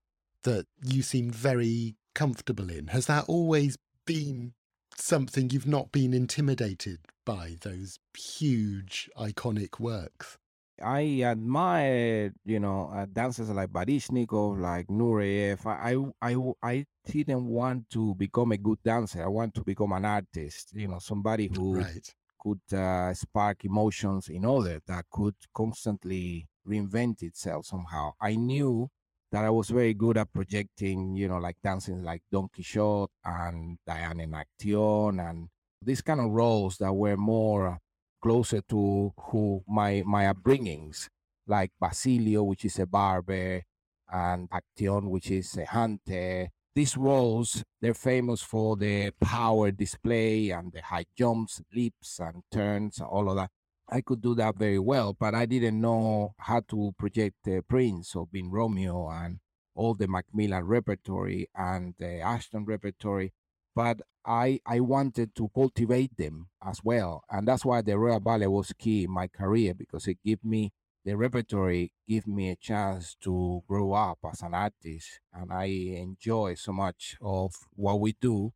that 0.45 0.67
you 0.85 1.03
seemed 1.03 1.35
very 1.35 1.97
comfortable 2.15 2.71
in. 2.71 2.87
Has 2.87 3.07
that 3.07 3.25
always 3.25 3.77
been 4.07 4.53
something 4.97 5.51
you've 5.51 5.67
not 5.67 5.93
been 5.93 6.15
intimidated 6.15 7.01
by, 7.25 7.57
those 7.63 7.99
huge 8.17 9.11
iconic 9.19 9.81
works? 9.81 10.39
I 10.83 11.23
admire, 11.23 12.33
you 12.45 12.59
know, 12.59 12.91
uh, 12.93 13.07
dancers 13.13 13.49
like 13.51 13.71
Baryshnikov, 13.71 14.61
like 14.61 14.89
Nureyev. 14.89 15.65
I, 15.67 15.97
I, 16.21 16.37
I 16.69 16.87
didn't 17.07 17.47
want 17.47 17.89
to 17.91 18.15
become 18.17 18.53
a 18.53 18.57
good 18.57 18.79
dancer. 18.85 19.23
I 19.23 19.29
want 19.29 19.55
to 19.55 19.63
become 19.63 19.93
an 19.93 20.05
artist, 20.05 20.73
you 20.75 20.89
know, 20.89 20.99
somebody 20.99 21.49
who 21.55 21.77
right. 21.77 22.15
could 22.41 22.77
uh, 22.77 23.15
spark 23.15 23.65
emotions 23.65 24.29
in 24.29 24.45
others 24.45 24.81
that 24.87 25.05
could 25.11 25.37
constantly 25.55 26.49
reinvent 26.67 27.23
itself 27.23 27.67
somehow. 27.67 28.13
I 28.21 28.35
knew 28.35 28.91
that 29.35 29.45
I 29.45 29.51
was 29.51 29.69
very 29.69 29.95
good 29.95 30.17
at 30.17 30.33
projecting, 30.33 31.17
you 31.17 31.27
know, 31.27 31.39
like 31.39 31.57
dancing 31.61 32.05
like 32.05 32.23
Don 32.31 32.47
Quixote 32.55 33.13
and 33.25 33.79
Diana 33.85 34.23
and 34.23 34.35
Actaeon 34.35 35.29
and 35.29 35.49
these 35.83 36.03
kind 36.03 36.21
of 36.21 36.31
roles 36.31 36.79
that 36.79 36.93
were 36.93 37.17
more 37.17 37.79
closer 38.23 38.61
to 38.69 39.13
who 39.19 39.65
my 39.67 40.05
my 40.07 40.33
upbringings, 40.33 41.09
like 41.49 41.73
Basilio, 41.81 42.45
which 42.45 42.65
is 42.65 42.79
a 42.79 42.87
barber, 42.87 43.63
and 44.09 44.49
Actaeon, 44.51 45.11
which 45.11 45.33
is 45.33 45.57
a 45.57 45.65
hunter. 45.65 46.49
These 46.77 46.97
roles, 46.97 47.65
they're 47.81 47.93
famous 47.93 48.41
for 48.41 48.77
the 48.77 49.11
power 49.21 49.73
display 49.73 50.51
and 50.51 50.73
the 50.73 50.81
high 50.81 51.07
jumps, 51.19 51.61
leaps, 51.75 52.21
and 52.21 52.45
turns, 52.53 53.01
all 53.01 53.29
of 53.29 53.37
that. 53.37 53.51
I 53.95 54.01
could 54.01 54.21
do 54.21 54.35
that 54.35 54.57
very 54.57 54.79
well, 54.79 55.15
but 55.19 55.35
I 55.35 55.47
didn't 55.47 55.81
know 55.81 56.35
how 56.39 56.61
to 56.69 56.93
project 56.99 57.37
the 57.45 57.63
Prince 57.63 58.15
or 58.17 58.27
being 58.27 58.51
Romeo 58.51 59.09
and 59.09 59.39
all 59.75 59.95
the 59.95 60.07
MacMillan 60.09 60.63
repertory 60.67 61.49
and 61.55 61.95
the 61.99 62.21
Ashton 62.21 62.65
repertory 62.65 63.33
but 63.75 64.01
I 64.25 64.61
I 64.65 64.81
wanted 64.81 65.35
to 65.37 65.51
cultivate 65.55 66.17
them 66.17 66.49
as 66.63 66.81
well, 66.83 67.25
and 67.31 67.47
that's 67.47 67.65
why 67.65 67.83
the 67.83 67.99
Royal 67.99 68.21
Ballet 68.21 68.47
was 68.47 68.73
key 68.79 69.05
in 69.05 69.11
my 69.11 69.29
career 69.29 69.75
because 69.75 70.07
it 70.07 70.19
gave 70.25 70.43
me 70.45 70.73
the 71.05 71.17
repertory, 71.17 71.93
give 72.09 72.27
me 72.27 72.51
a 72.51 72.57
chance 72.57 73.15
to 73.23 73.63
grow 73.69 73.93
up 73.93 74.19
as 74.31 74.41
an 74.43 74.55
artist, 74.55 75.21
and 75.33 75.53
I 75.53 75.65
enjoy 75.65 76.55
so 76.55 76.73
much 76.73 77.17
of 77.21 77.53
what 77.75 78.01
we 78.01 78.15
do. 78.19 78.53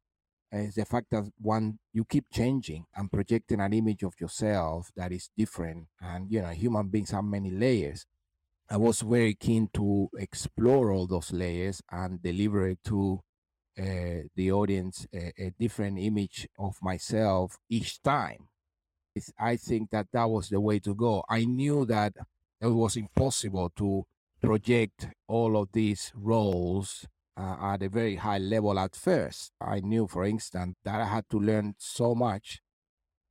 Is 0.51 0.77
the 0.77 0.87
fact 0.87 1.09
that 1.11 1.31
one 1.39 1.79
you 1.93 2.07
keep 2.07 2.25
changing 2.33 2.87
and 2.97 3.13
projecting 3.13 3.61
an 3.61 3.75
image 3.75 4.03
of 4.03 4.15
yourself 4.19 4.91
that 4.97 5.13
is 5.13 5.29
different, 5.37 5.89
and 6.01 6.31
you 6.33 6.41
know 6.41 6.49
human 6.49 6.89
beings 6.89 7.11
have 7.11 7.25
many 7.25 7.51
layers. 7.51 8.07
I 8.71 8.79
was 8.79 9.01
very 9.01 9.35
keen 9.35 9.69
to 9.75 10.09
explore 10.19 10.91
all 10.91 11.07
those 11.07 11.33
layers 11.33 11.83
and 11.91 12.23
deliver 12.23 12.75
to 12.85 13.21
uh, 13.79 14.27
the 14.35 14.53
audience 14.53 15.07
a, 15.15 15.33
a, 15.39 15.53
different 15.59 15.99
image 15.99 16.49
of 16.59 16.77
myself 16.83 17.57
each 17.71 18.03
time. 18.03 18.49
It's, 19.15 19.33
I 19.39 19.57
think 19.57 19.91
that 19.91 20.09
that 20.13 20.29
was 20.29 20.49
the 20.49 20.61
way 20.61 20.81
to 20.81 20.95
go. 20.95 21.25
I 21.29 21.45
knew 21.45 21.87
that 21.87 22.15
it 22.61 22.67
was 22.67 22.97
impossible 22.97 23.71
to 23.77 24.05
project 24.43 25.09
all 25.29 25.57
of 25.57 25.69
these 25.73 26.13
roles 26.15 27.07
uh, 27.39 27.57
at 27.75 27.83
a 27.83 27.89
very 27.89 28.17
high 28.17 28.39
level 28.39 28.79
at 28.79 28.97
first. 28.97 29.53
I 29.61 29.81
knew, 29.81 30.09
for 30.09 30.25
instance, 30.25 30.77
that 30.85 31.01
I 31.01 31.07
had 31.07 31.29
to 31.31 31.39
learn 31.39 31.75
so 31.79 32.15
much 32.15 32.61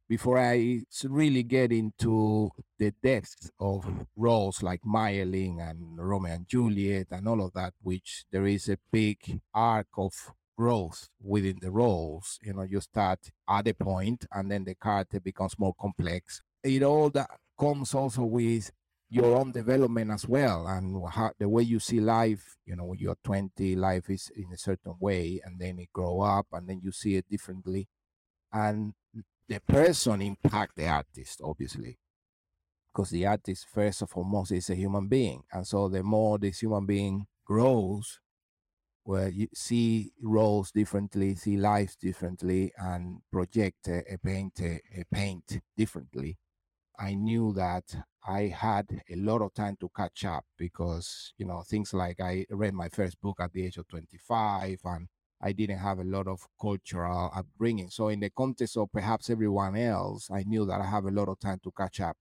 before 0.07 0.39
I 0.39 0.83
really 1.03 1.43
get 1.43 1.71
into 1.71 2.51
the 2.79 2.93
depths 3.03 3.51
of 3.59 3.85
roles 4.15 4.63
like 4.63 4.81
Mayerling 4.83 5.59
and 5.59 5.97
Romeo 5.99 6.33
and 6.33 6.47
Juliet 6.47 7.07
and 7.11 7.27
all 7.27 7.43
of 7.43 7.53
that, 7.53 7.73
which 7.81 8.23
there 8.31 8.47
is 8.47 8.69
a 8.69 8.77
big 8.91 9.41
arc 9.53 9.87
of 9.97 10.13
growth 10.57 11.09
within 11.21 11.57
the 11.61 11.71
roles. 11.71 12.39
You 12.41 12.53
know, 12.53 12.63
you 12.63 12.79
start 12.79 13.19
at 13.49 13.67
a 13.67 13.73
point 13.73 14.25
and 14.31 14.49
then 14.49 14.63
the 14.63 14.75
character 14.75 15.19
becomes 15.19 15.59
more 15.59 15.73
complex. 15.79 16.41
It 16.63 16.83
all 16.83 17.09
that 17.11 17.29
comes 17.59 17.93
also 17.93 18.23
with 18.23 18.71
your 19.09 19.37
own 19.37 19.51
development 19.51 20.11
as 20.11 20.27
well 20.27 20.67
and 20.67 21.01
how, 21.09 21.31
the 21.39 21.47
way 21.47 21.63
you 21.63 21.79
see 21.79 21.99
life 22.01 22.57
you 22.65 22.75
know 22.75 22.85
when 22.85 22.99
you're 22.99 23.17
20 23.23 23.75
life 23.75 24.09
is 24.09 24.29
in 24.35 24.51
a 24.53 24.57
certain 24.57 24.95
way 24.99 25.41
and 25.45 25.59
then 25.59 25.79
it 25.79 25.91
grow 25.93 26.21
up 26.21 26.45
and 26.51 26.67
then 26.67 26.81
you 26.83 26.91
see 26.91 27.15
it 27.15 27.25
differently 27.29 27.87
and 28.51 28.93
the 29.47 29.59
person 29.61 30.21
impact 30.21 30.75
the 30.75 30.87
artist, 30.87 31.41
obviously, 31.43 31.97
because 32.91 33.09
the 33.09 33.25
artist 33.25 33.67
first 33.73 34.01
and 34.01 34.09
foremost 34.09 34.51
is 34.51 34.69
a 34.69 34.75
human 34.75 35.07
being, 35.07 35.43
and 35.51 35.65
so 35.65 35.87
the 35.87 36.03
more 36.03 36.37
this 36.37 36.59
human 36.59 36.85
being 36.85 37.27
grows, 37.45 38.19
where 39.03 39.29
you 39.29 39.47
see 39.53 40.11
roles 40.21 40.71
differently, 40.71 41.33
see 41.35 41.55
lives 41.55 41.95
differently, 41.95 42.73
and 42.77 43.21
project 43.31 43.87
a, 43.87 44.03
a 44.13 44.17
paint 44.17 44.59
a, 44.59 44.81
a 44.99 45.05
paint 45.13 45.61
differently. 45.77 46.37
I 46.99 47.13
knew 47.13 47.53
that 47.53 47.83
I 48.27 48.47
had 48.47 48.85
a 49.09 49.15
lot 49.15 49.41
of 49.41 49.53
time 49.53 49.77
to 49.79 49.89
catch 49.95 50.25
up 50.25 50.45
because 50.57 51.33
you 51.37 51.45
know 51.45 51.63
things 51.63 51.93
like 51.93 52.19
I 52.19 52.45
read 52.49 52.73
my 52.73 52.89
first 52.89 53.19
book 53.21 53.37
at 53.39 53.53
the 53.53 53.65
age 53.65 53.77
of 53.77 53.87
25 53.87 54.79
and 54.85 55.07
I 55.41 55.51
didn't 55.53 55.79
have 55.79 55.99
a 55.99 56.03
lot 56.03 56.27
of 56.27 56.41
cultural 56.59 57.31
upbringing. 57.35 57.89
So, 57.89 58.09
in 58.09 58.19
the 58.19 58.29
context 58.31 58.77
of 58.77 58.91
perhaps 58.91 59.29
everyone 59.29 59.75
else, 59.77 60.29
I 60.31 60.43
knew 60.43 60.65
that 60.65 60.81
I 60.81 60.85
have 60.85 61.05
a 61.05 61.11
lot 61.11 61.29
of 61.29 61.39
time 61.39 61.59
to 61.63 61.71
catch 61.71 61.99
up. 62.01 62.17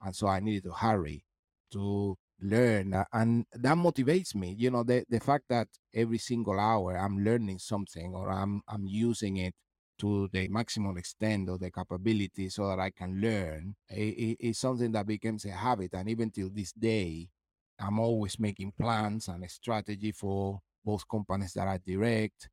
And 0.00 0.14
so 0.14 0.26
I 0.28 0.40
needed 0.40 0.64
to 0.64 0.72
hurry 0.72 1.24
to 1.72 2.16
learn. 2.40 2.94
Uh, 2.94 3.04
and 3.12 3.46
that 3.52 3.76
motivates 3.76 4.34
me. 4.34 4.54
You 4.58 4.70
know, 4.70 4.82
the, 4.82 5.04
the 5.08 5.20
fact 5.20 5.44
that 5.48 5.68
every 5.94 6.18
single 6.18 6.58
hour 6.58 6.96
I'm 6.96 7.18
learning 7.24 7.58
something 7.58 8.14
or 8.14 8.30
I'm, 8.30 8.62
I'm 8.68 8.86
using 8.86 9.36
it 9.38 9.54
to 10.02 10.28
the 10.32 10.48
maximum 10.48 10.98
extent 10.98 11.48
of 11.48 11.60
the 11.60 11.70
capability 11.70 12.48
so 12.48 12.66
that 12.68 12.80
I 12.80 12.90
can 12.90 13.20
learn 13.20 13.76
is 13.88 14.58
something 14.58 14.90
that 14.92 15.06
becomes 15.06 15.44
a 15.44 15.52
habit. 15.52 15.94
And 15.94 16.08
even 16.08 16.30
till 16.32 16.50
this 16.52 16.72
day, 16.72 17.28
I'm 17.78 18.00
always 18.00 18.36
making 18.40 18.72
plans 18.72 19.28
and 19.28 19.44
a 19.44 19.48
strategy 19.48 20.10
for 20.10 20.60
both 20.84 21.08
companies 21.08 21.52
that 21.52 21.68
I 21.68 21.78
direct 21.86 22.50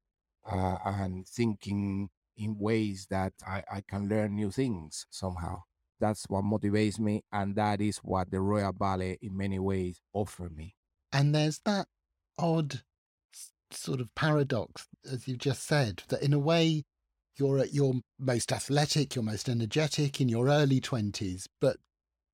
uh, 0.50 0.78
and 0.86 1.28
thinking 1.28 2.10
in 2.38 2.56
ways 2.60 3.08
that 3.10 3.34
I, 3.46 3.64
I 3.72 3.82
can 3.82 4.08
learn 4.08 4.36
new 4.36 4.52
things 4.52 5.08
somehow. 5.10 5.64
That's 6.00 6.26
what 6.30 6.44
motivates 6.46 7.00
me, 7.00 7.24
and 7.32 7.56
that 7.56 7.82
is 7.82 7.98
what 7.98 8.30
the 8.30 8.42
Royal 8.42 8.74
Ballet, 8.74 9.18
in 9.24 9.36
many 9.36 9.58
ways, 9.58 10.00
offer 10.14 10.50
me. 10.50 10.76
And 11.12 11.34
there's 11.34 11.60
that 11.66 11.88
odd 12.38 12.84
sort 13.72 14.02
of 14.02 14.14
paradox, 14.14 14.88
as 15.12 15.28
you 15.28 15.36
just 15.36 15.66
said, 15.66 16.04
that 16.10 16.22
in 16.22 16.34
a 16.34 16.40
way 16.40 16.86
you're 17.40 17.60
at 17.60 17.74
your 17.74 17.96
most 18.20 18.52
athletic, 18.52 19.16
you're 19.16 19.24
most 19.24 19.50
energetic 19.50 20.20
in 20.20 20.30
your 20.30 20.48
early 20.48 20.82
20s, 20.82 21.48
but 21.62 21.78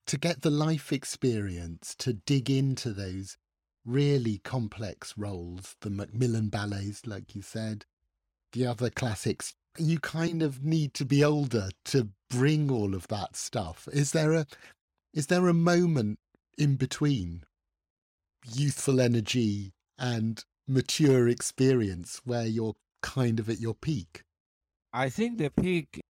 to 0.07 0.17
get 0.17 0.41
the 0.41 0.49
life 0.49 0.91
experience, 0.91 1.95
to 1.99 2.13
dig 2.13 2.49
into 2.49 2.91
those 2.91 3.37
really 3.85 4.39
complex 4.43 5.13
roles, 5.17 5.75
the 5.81 5.89
MacMillan 5.89 6.49
ballets, 6.49 7.05
like 7.05 7.35
you 7.35 7.41
said, 7.41 7.85
the 8.53 8.65
other 8.65 8.89
classics, 8.89 9.53
you 9.77 9.99
kind 9.99 10.41
of 10.41 10.63
need 10.63 10.93
to 10.93 11.05
be 11.05 11.23
older 11.23 11.69
to 11.85 12.09
bring 12.29 12.71
all 12.71 12.95
of 12.95 13.07
that 13.07 13.35
stuff. 13.35 13.87
Is 13.91 14.11
there 14.11 14.33
a 14.33 14.45
is 15.13 15.27
there 15.27 15.47
a 15.47 15.53
moment 15.53 16.19
in 16.57 16.75
between 16.75 17.43
youthful 18.45 18.99
energy 18.99 19.73
and 19.97 20.43
mature 20.67 21.27
experience 21.29 22.21
where 22.25 22.45
you're 22.45 22.75
kind 23.01 23.39
of 23.39 23.49
at 23.49 23.59
your 23.59 23.75
peak? 23.75 24.24
I 24.95 25.09
think 25.09 25.37
the 25.37 25.49
peak 25.49 26.01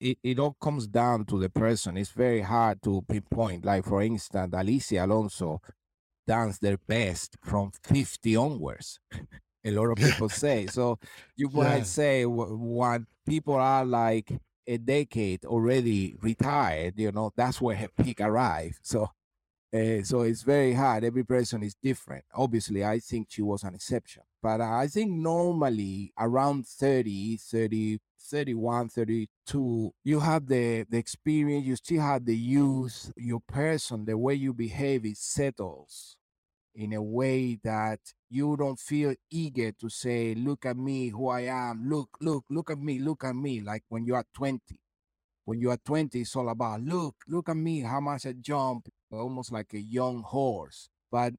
it, 0.00 0.18
it 0.24 0.38
all 0.40 0.56
comes 0.60 0.88
down 0.88 1.24
to 1.26 1.38
the 1.38 1.48
person. 1.48 1.96
It's 1.96 2.10
very 2.10 2.40
hard 2.40 2.82
to 2.82 3.04
pinpoint. 3.08 3.64
Like 3.64 3.84
for 3.84 4.02
instance, 4.02 4.52
Alicia 4.56 5.04
Alonso 5.04 5.60
dance 6.26 6.58
their 6.58 6.78
best 6.78 7.36
from 7.42 7.70
50 7.84 8.34
onwards. 8.34 8.98
a 9.64 9.70
lot 9.70 9.90
of 9.90 9.98
people 10.04 10.28
say. 10.28 10.66
So 10.66 10.98
you 11.36 11.48
yeah. 11.52 11.62
might 11.62 11.86
say 11.86 12.26
when 12.26 13.06
people 13.24 13.54
are 13.54 13.84
like 13.84 14.32
a 14.66 14.78
decade 14.78 15.44
already 15.44 16.16
retired, 16.20 16.94
you 16.96 17.12
know, 17.12 17.32
that's 17.36 17.60
where 17.60 17.76
her 17.76 17.88
peak 18.02 18.20
arrived. 18.20 18.80
So 18.82 19.08
uh, 19.72 20.02
so 20.02 20.22
it's 20.22 20.42
very 20.42 20.72
hard. 20.72 21.04
Every 21.04 21.24
person 21.24 21.62
is 21.62 21.74
different. 21.80 22.24
Obviously, 22.34 22.84
I 22.84 22.98
think 23.00 23.28
she 23.30 23.42
was 23.42 23.62
an 23.64 23.74
exception. 23.74 24.22
But 24.42 24.60
I 24.60 24.86
think 24.86 25.10
normally 25.10 26.12
around 26.18 26.66
30, 26.66 27.36
30, 27.36 27.98
31, 28.20 28.88
32, 28.88 29.94
you 30.04 30.20
have 30.20 30.46
the, 30.46 30.84
the 30.88 30.98
experience, 30.98 31.66
you 31.66 31.76
still 31.76 32.02
have 32.02 32.24
the 32.24 32.36
youth, 32.36 33.12
your 33.16 33.40
person, 33.40 34.04
the 34.04 34.16
way 34.18 34.34
you 34.34 34.52
behave, 34.52 35.04
it 35.04 35.16
settles 35.16 36.16
in 36.74 36.92
a 36.92 37.02
way 37.02 37.58
that 37.64 37.98
you 38.30 38.56
don't 38.56 38.78
feel 38.78 39.14
eager 39.30 39.72
to 39.72 39.88
say, 39.88 40.34
look 40.34 40.64
at 40.64 40.76
me, 40.76 41.08
who 41.08 41.28
I 41.28 41.40
am, 41.40 41.88
look, 41.88 42.10
look, 42.20 42.44
look 42.50 42.70
at 42.70 42.78
me, 42.78 43.00
look 43.00 43.24
at 43.24 43.34
me, 43.34 43.60
like 43.60 43.82
when 43.88 44.06
you 44.06 44.14
are 44.14 44.24
20. 44.34 44.60
When 45.44 45.60
you 45.60 45.70
are 45.70 45.78
20, 45.84 46.20
it's 46.20 46.36
all 46.36 46.50
about, 46.50 46.82
look, 46.82 47.16
look 47.26 47.48
at 47.48 47.56
me, 47.56 47.80
how 47.80 48.00
much 48.00 48.26
I 48.26 48.34
jump, 48.34 48.88
almost 49.10 49.50
like 49.50 49.72
a 49.74 49.80
young 49.80 50.22
horse. 50.22 50.88
But 51.10 51.32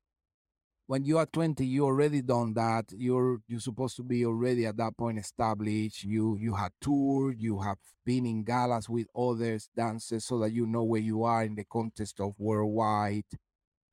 when 0.90 1.06
you 1.06 1.20
are 1.20 1.28
20 1.28 1.64
you 1.64 1.86
already 1.86 2.20
done 2.20 2.52
that. 2.56 2.86
You're 2.98 3.42
you're 3.48 3.60
supposed 3.60 3.96
to 3.98 4.04
be 4.04 4.26
already 4.26 4.66
at 4.66 4.78
that 4.78 4.98
point 4.98 5.20
established. 5.20 6.04
You 6.04 6.36
you 6.40 6.56
have 6.56 6.72
toured 6.82 7.36
you 7.40 7.60
have 7.60 7.78
been 8.04 8.26
in 8.26 8.44
galas 8.44 8.90
with 8.90 9.06
others 9.16 9.70
dancers 9.78 10.26
so 10.26 10.40
that 10.40 10.52
you 10.52 10.66
know 10.66 10.84
where 10.84 11.00
you 11.00 11.24
are 11.24 11.44
in 11.44 11.54
the 11.54 11.64
context 11.72 12.20
of 12.20 12.34
worldwide 12.40 13.30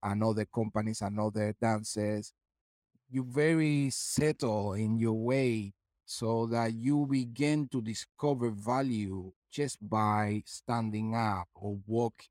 and 0.03 0.25
other 0.25 0.47
companies 0.47 1.03
and 1.03 1.21
other 1.21 1.55
dancers 1.61 2.33
you 3.11 3.27
very 3.29 3.91
settle 3.91 4.73
in 4.73 4.99
your 4.99 5.21
way 5.23 5.75
so 6.07 6.47
that 6.47 6.73
you 6.73 7.07
begin 7.11 7.69
to 7.69 7.83
discover 7.83 8.49
value 8.51 9.33
just 9.53 9.77
by 9.87 10.43
standing 10.47 11.15
up 11.15 11.49
or 11.55 11.79
walking. 11.87 12.29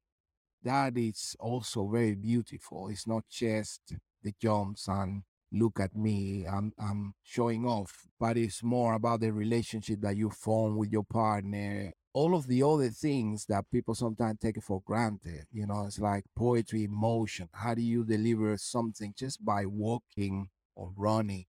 That 0.63 0.97
is 0.97 1.35
also 1.39 1.87
very 1.87 2.15
beautiful. 2.15 2.89
It's 2.89 3.05
not 3.05 3.25
just 3.29 3.93
the 4.25 4.33
jumps 4.41 4.89
and 4.89 5.23
look 5.53 5.79
at 5.79 5.95
me 5.95 6.45
I'm, 6.45 6.73
I'm 6.79 7.13
showing 7.23 7.65
off. 7.65 8.07
But 8.19 8.37
it's 8.37 8.63
more 8.63 8.93
about 8.95 9.21
the 9.21 9.31
relationship 9.31 10.01
that 10.01 10.17
you 10.17 10.29
form 10.29 10.77
with 10.77 10.91
your 10.91 11.03
partner. 11.05 11.93
All 12.13 12.35
of 12.35 12.47
the 12.47 12.63
other 12.63 12.89
things 12.89 13.45
that 13.47 13.71
people 13.71 13.95
sometimes 13.95 14.39
take 14.39 14.61
for 14.63 14.81
granted 14.85 15.45
you 15.51 15.65
know 15.67 15.85
it's 15.85 15.99
like 15.99 16.25
poetry 16.35 16.85
emotion 16.85 17.49
how 17.53 17.73
do 17.75 17.81
you 17.81 18.05
deliver 18.05 18.57
something 18.57 19.13
just 19.17 19.43
by 19.45 19.65
walking 19.65 20.49
or 20.75 20.91
running? 20.97 21.45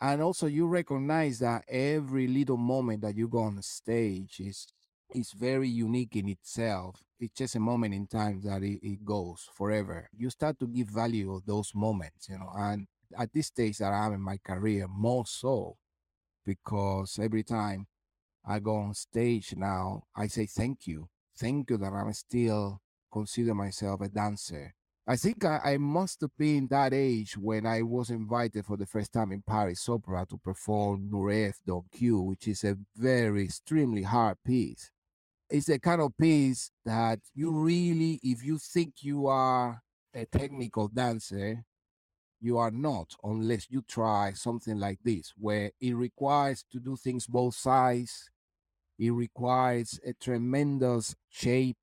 And 0.00 0.22
also 0.22 0.46
you 0.46 0.66
recognize 0.66 1.38
that 1.40 1.64
every 1.68 2.26
little 2.28 2.58
moment 2.58 3.02
that 3.02 3.16
you 3.16 3.28
go 3.28 3.40
on 3.40 3.62
stage 3.62 4.40
is 4.40 4.66
is 5.14 5.32
very 5.32 5.68
unique 5.68 6.16
in 6.16 6.28
itself. 6.28 7.02
It's 7.18 7.36
just 7.36 7.56
a 7.56 7.60
moment 7.60 7.94
in 7.94 8.06
time 8.06 8.40
that 8.44 8.62
it, 8.62 8.80
it 8.82 9.04
goes 9.04 9.48
forever. 9.54 10.08
You 10.16 10.30
start 10.30 10.58
to 10.60 10.66
give 10.66 10.88
value 10.88 11.32
of 11.32 11.46
those 11.46 11.72
moments, 11.74 12.28
you 12.28 12.38
know, 12.38 12.50
and 12.56 12.86
at 13.16 13.32
this 13.32 13.46
stage 13.46 13.78
that 13.78 13.92
I'm 13.92 14.14
in 14.14 14.20
my 14.20 14.38
career, 14.38 14.86
more 14.88 15.24
so 15.26 15.76
because 16.44 17.18
every 17.20 17.42
time 17.42 17.86
I 18.44 18.58
go 18.58 18.76
on 18.76 18.94
stage 18.94 19.54
now, 19.56 20.04
I 20.14 20.26
say 20.26 20.46
thank 20.46 20.86
you. 20.86 21.08
Thank 21.36 21.70
you 21.70 21.78
that 21.78 21.92
I'm 21.92 22.12
still 22.12 22.80
consider 23.12 23.54
myself 23.54 24.00
a 24.00 24.08
dancer. 24.08 24.74
I 25.06 25.16
think 25.16 25.44
I, 25.44 25.60
I, 25.64 25.76
must 25.76 26.22
have 26.22 26.34
been 26.38 26.66
that 26.68 26.94
age 26.94 27.36
when 27.36 27.66
I 27.66 27.82
was 27.82 28.08
invited 28.08 28.64
for 28.64 28.78
the 28.78 28.86
first 28.86 29.12
time 29.12 29.32
in 29.32 29.42
Paris 29.42 29.86
Opera 29.86 30.24
to 30.30 30.38
perform 30.38 31.10
Nureyev 31.12 31.56
Don 31.66 31.82
Q, 31.92 32.20
which 32.20 32.48
is 32.48 32.64
a 32.64 32.78
very 32.96 33.44
extremely 33.44 34.02
hard 34.02 34.38
piece 34.46 34.90
it's 35.50 35.68
a 35.68 35.78
kind 35.78 36.00
of 36.00 36.16
piece 36.16 36.70
that 36.84 37.20
you 37.34 37.50
mm. 37.50 37.64
really, 37.64 38.20
if 38.22 38.44
you 38.44 38.58
think 38.58 38.94
you 39.02 39.26
are 39.26 39.82
a 40.14 40.24
technical 40.26 40.88
dancer, 40.88 41.64
you 42.40 42.58
are 42.58 42.70
not 42.70 43.14
unless 43.22 43.66
you 43.70 43.82
try 43.82 44.32
something 44.32 44.78
like 44.78 44.98
this, 45.02 45.32
where 45.36 45.70
it 45.80 45.94
requires 45.94 46.64
to 46.72 46.78
do 46.78 46.96
things 46.96 47.26
both 47.26 47.54
sides. 47.54 48.30
It 48.98 49.10
requires 49.10 49.98
a 50.06 50.12
tremendous 50.12 51.16
shape 51.28 51.78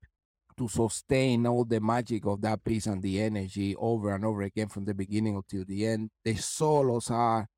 to 0.56 0.68
sustain 0.68 1.46
all 1.46 1.64
the 1.64 1.80
magic 1.80 2.26
of 2.26 2.40
that 2.42 2.64
piece 2.64 2.86
and 2.86 3.02
the 3.02 3.20
energy 3.20 3.74
over 3.76 4.14
and 4.14 4.24
over 4.24 4.42
again 4.42 4.68
from 4.68 4.84
the 4.84 4.94
beginning 4.94 5.36
until 5.36 5.64
the 5.66 5.86
end. 5.86 6.10
The 6.24 6.36
solos 6.36 7.10
are 7.10 7.48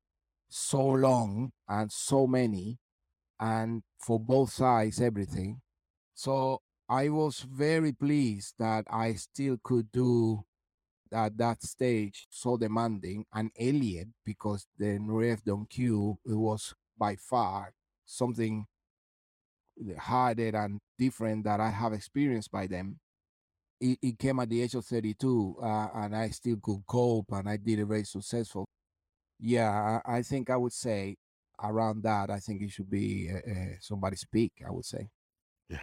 so 0.49 0.85
long 0.85 1.51
and 1.67 1.91
so 1.91 2.27
many, 2.27 2.79
and 3.39 3.83
for 3.99 4.19
both 4.19 4.51
sides, 4.51 5.01
everything 5.01 5.61
so 6.15 6.61
I 6.89 7.09
was 7.09 7.39
very 7.41 7.91
pleased 7.91 8.55
that 8.57 8.85
I 8.89 9.13
still 9.13 9.57
could 9.63 9.91
do 9.91 10.43
at 11.11 11.37
that 11.37 11.61
stage 11.61 12.27
so 12.29 12.57
demanding 12.57 13.25
and 13.33 13.51
alien 13.59 14.13
because 14.25 14.65
the 14.77 14.97
Nureyev 14.97 15.43
Don 15.43 15.65
Q 15.65 16.17
it 16.25 16.33
was 16.33 16.73
by 16.97 17.15
far 17.15 17.73
something 18.05 18.65
harder 19.99 20.55
and 20.55 20.79
different 20.97 21.43
that 21.43 21.59
I 21.59 21.69
have 21.69 21.93
experienced 21.93 22.51
by 22.51 22.67
them. 22.67 22.99
It, 23.79 23.99
it 24.01 24.19
came 24.19 24.39
at 24.39 24.49
the 24.49 24.61
age 24.61 24.75
of 24.75 24.85
32 24.85 25.57
uh, 25.61 25.87
and 25.95 26.15
I 26.15 26.29
still 26.29 26.57
could 26.61 26.83
cope 26.87 27.31
and 27.31 27.49
I 27.49 27.57
did 27.57 27.79
it 27.79 27.85
very 27.85 28.05
successful. 28.05 28.65
Yeah, 29.39 29.99
I, 30.05 30.21
think 30.21 30.49
I 30.49 30.55
would 30.55 30.71
say 30.71 31.17
around 31.61 32.03
that, 32.03 32.29
I 32.29 32.39
think 32.39 32.61
it 32.61 32.71
should 32.71 32.89
be 32.89 33.29
uh, 33.29 33.75
somebody 33.81 34.15
speak, 34.15 34.53
I 34.65 34.71
would 34.71 34.85
say. 34.85 35.09
Yeah. 35.69 35.79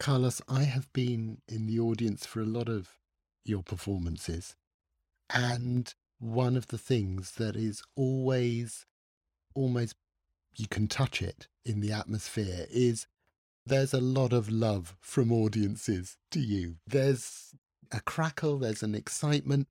Carlos, 0.00 0.40
I 0.48 0.62
have 0.62 0.90
been 0.94 1.42
in 1.46 1.66
the 1.66 1.78
audience 1.78 2.24
for 2.24 2.40
a 2.40 2.46
lot 2.46 2.70
of 2.70 2.88
your 3.44 3.62
performances. 3.62 4.56
And 5.28 5.94
one 6.18 6.56
of 6.56 6.68
the 6.68 6.78
things 6.78 7.32
that 7.32 7.54
is 7.54 7.82
always 7.96 8.86
almost 9.54 9.94
you 10.56 10.66
can 10.68 10.88
touch 10.88 11.20
it 11.20 11.48
in 11.66 11.80
the 11.80 11.92
atmosphere 11.92 12.66
is 12.70 13.06
there's 13.66 13.92
a 13.92 14.00
lot 14.00 14.32
of 14.32 14.48
love 14.48 14.96
from 15.00 15.30
audiences 15.30 16.16
to 16.30 16.40
you. 16.40 16.76
There's 16.86 17.54
a 17.92 18.00
crackle, 18.00 18.58
there's 18.58 18.82
an 18.82 18.94
excitement. 18.94 19.68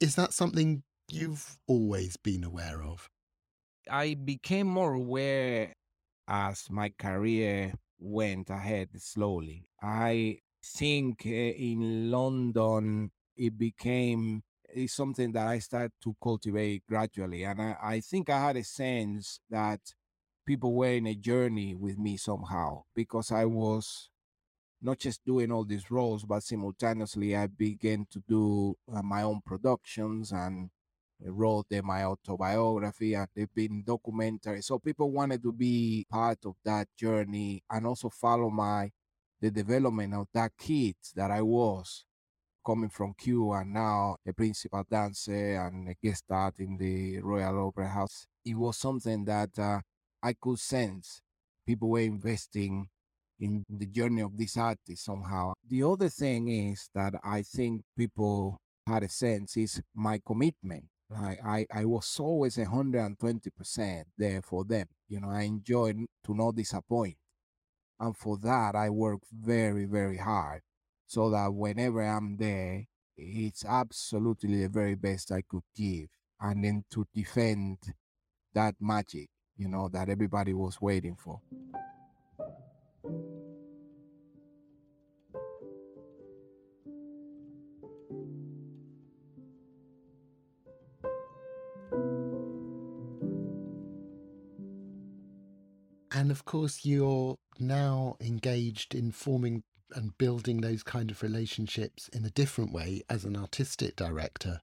Is 0.00 0.16
that 0.16 0.32
something 0.32 0.84
you've 1.10 1.58
always 1.66 2.16
been 2.16 2.44
aware 2.44 2.82
of? 2.82 3.10
I 3.90 4.14
became 4.14 4.68
more 4.68 4.94
aware 4.94 5.74
as 6.26 6.70
my 6.70 6.92
career 6.98 7.74
went 8.00 8.50
ahead 8.50 8.88
slowly. 9.00 9.66
I 9.82 10.38
think 10.64 11.22
uh, 11.26 11.30
in 11.30 12.10
London 12.10 13.10
it 13.36 13.56
became 13.58 14.42
it's 14.72 14.94
something 14.94 15.32
that 15.32 15.46
I 15.48 15.58
started 15.58 15.92
to 16.04 16.14
cultivate 16.22 16.84
gradually, 16.88 17.44
and 17.44 17.60
I, 17.60 17.76
I 17.82 18.00
think 18.00 18.30
I 18.30 18.40
had 18.40 18.56
a 18.56 18.64
sense 18.64 19.40
that 19.50 19.80
people 20.46 20.74
were 20.74 20.88
in 20.92 21.06
a 21.06 21.14
journey 21.14 21.74
with 21.74 21.98
me 21.98 22.16
somehow 22.16 22.84
because 22.94 23.32
I 23.32 23.44
was 23.46 24.10
not 24.82 24.98
just 24.98 25.24
doing 25.24 25.52
all 25.52 25.64
these 25.64 25.90
roles, 25.90 26.24
but 26.24 26.42
simultaneously 26.42 27.36
I 27.36 27.46
began 27.48 28.06
to 28.10 28.22
do 28.28 28.76
uh, 28.92 29.02
my 29.02 29.22
own 29.22 29.40
productions 29.44 30.32
and 30.32 30.70
wrote 31.24 31.66
my 31.82 32.04
autobiography 32.04 33.14
and 33.14 33.28
they've 33.34 33.54
been 33.54 33.84
documentaries. 33.84 34.64
So 34.64 34.78
people 34.78 35.10
wanted 35.10 35.42
to 35.42 35.52
be 35.52 36.06
part 36.10 36.38
of 36.44 36.54
that 36.64 36.88
journey 36.96 37.62
and 37.70 37.86
also 37.86 38.10
follow 38.10 38.50
my 38.50 38.90
the 39.40 39.50
development 39.50 40.12
of 40.14 40.26
that 40.34 40.52
kid 40.58 40.94
that 41.16 41.30
I 41.30 41.40
was 41.40 42.04
coming 42.64 42.90
from 42.90 43.14
Cuba 43.14 43.52
and 43.52 43.72
now 43.72 44.16
a 44.26 44.32
principal 44.32 44.84
dancer 44.90 45.56
and 45.56 45.88
a 45.88 45.94
guest 46.02 46.24
star 46.24 46.52
in 46.58 46.76
the 46.76 47.18
Royal 47.20 47.68
Opera 47.68 47.88
House. 47.88 48.26
It 48.44 48.54
was 48.54 48.76
something 48.76 49.24
that 49.24 49.58
uh, 49.58 49.80
I 50.22 50.34
could 50.34 50.58
sense 50.58 51.22
people 51.66 51.88
were 51.88 52.00
investing 52.00 52.88
in 53.38 53.64
the 53.68 53.86
journey 53.86 54.20
of 54.20 54.36
this 54.36 54.56
artist 54.56 55.04
somehow. 55.04 55.54
The 55.66 55.82
other 55.82 56.10
thing 56.10 56.48
is 56.48 56.90
that 56.94 57.14
I 57.24 57.42
think 57.42 57.82
people 57.96 58.58
had 58.86 59.02
a 59.02 59.08
sense 59.08 59.56
is 59.56 59.80
my 59.94 60.20
commitment. 60.24 60.84
I, 61.14 61.66
I, 61.72 61.84
was 61.84 62.16
always 62.20 62.56
120% 62.56 64.04
there 64.16 64.42
for 64.42 64.64
them. 64.64 64.86
You 65.08 65.20
know, 65.20 65.30
I 65.30 65.42
enjoyed 65.42 65.96
to 66.24 66.34
not 66.34 66.54
disappoint. 66.54 67.16
And 67.98 68.16
for 68.16 68.38
that, 68.38 68.74
I 68.74 68.90
work 68.90 69.20
very, 69.32 69.86
very 69.86 70.18
hard 70.18 70.62
so 71.06 71.30
that 71.30 71.52
whenever 71.52 72.02
I'm 72.02 72.36
there, 72.36 72.86
it's 73.16 73.64
absolutely 73.64 74.62
the 74.62 74.68
very 74.68 74.94
best 74.94 75.32
I 75.32 75.42
could 75.42 75.64
give. 75.76 76.08
And 76.40 76.64
then 76.64 76.84
to 76.92 77.06
defend 77.14 77.78
that 78.54 78.76
magic, 78.80 79.28
you 79.56 79.68
know, 79.68 79.88
that 79.92 80.08
everybody 80.08 80.54
was 80.54 80.80
waiting 80.80 81.16
for. 81.16 81.40
And 96.20 96.30
of 96.30 96.44
course, 96.44 96.84
you're 96.84 97.38
now 97.58 98.18
engaged 98.20 98.94
in 98.94 99.10
forming 99.10 99.62
and 99.94 100.18
building 100.18 100.60
those 100.60 100.82
kind 100.82 101.10
of 101.10 101.22
relationships 101.22 102.08
in 102.08 102.26
a 102.26 102.30
different 102.30 102.74
way 102.74 103.00
as 103.08 103.24
an 103.24 103.38
artistic 103.38 103.96
director 103.96 104.60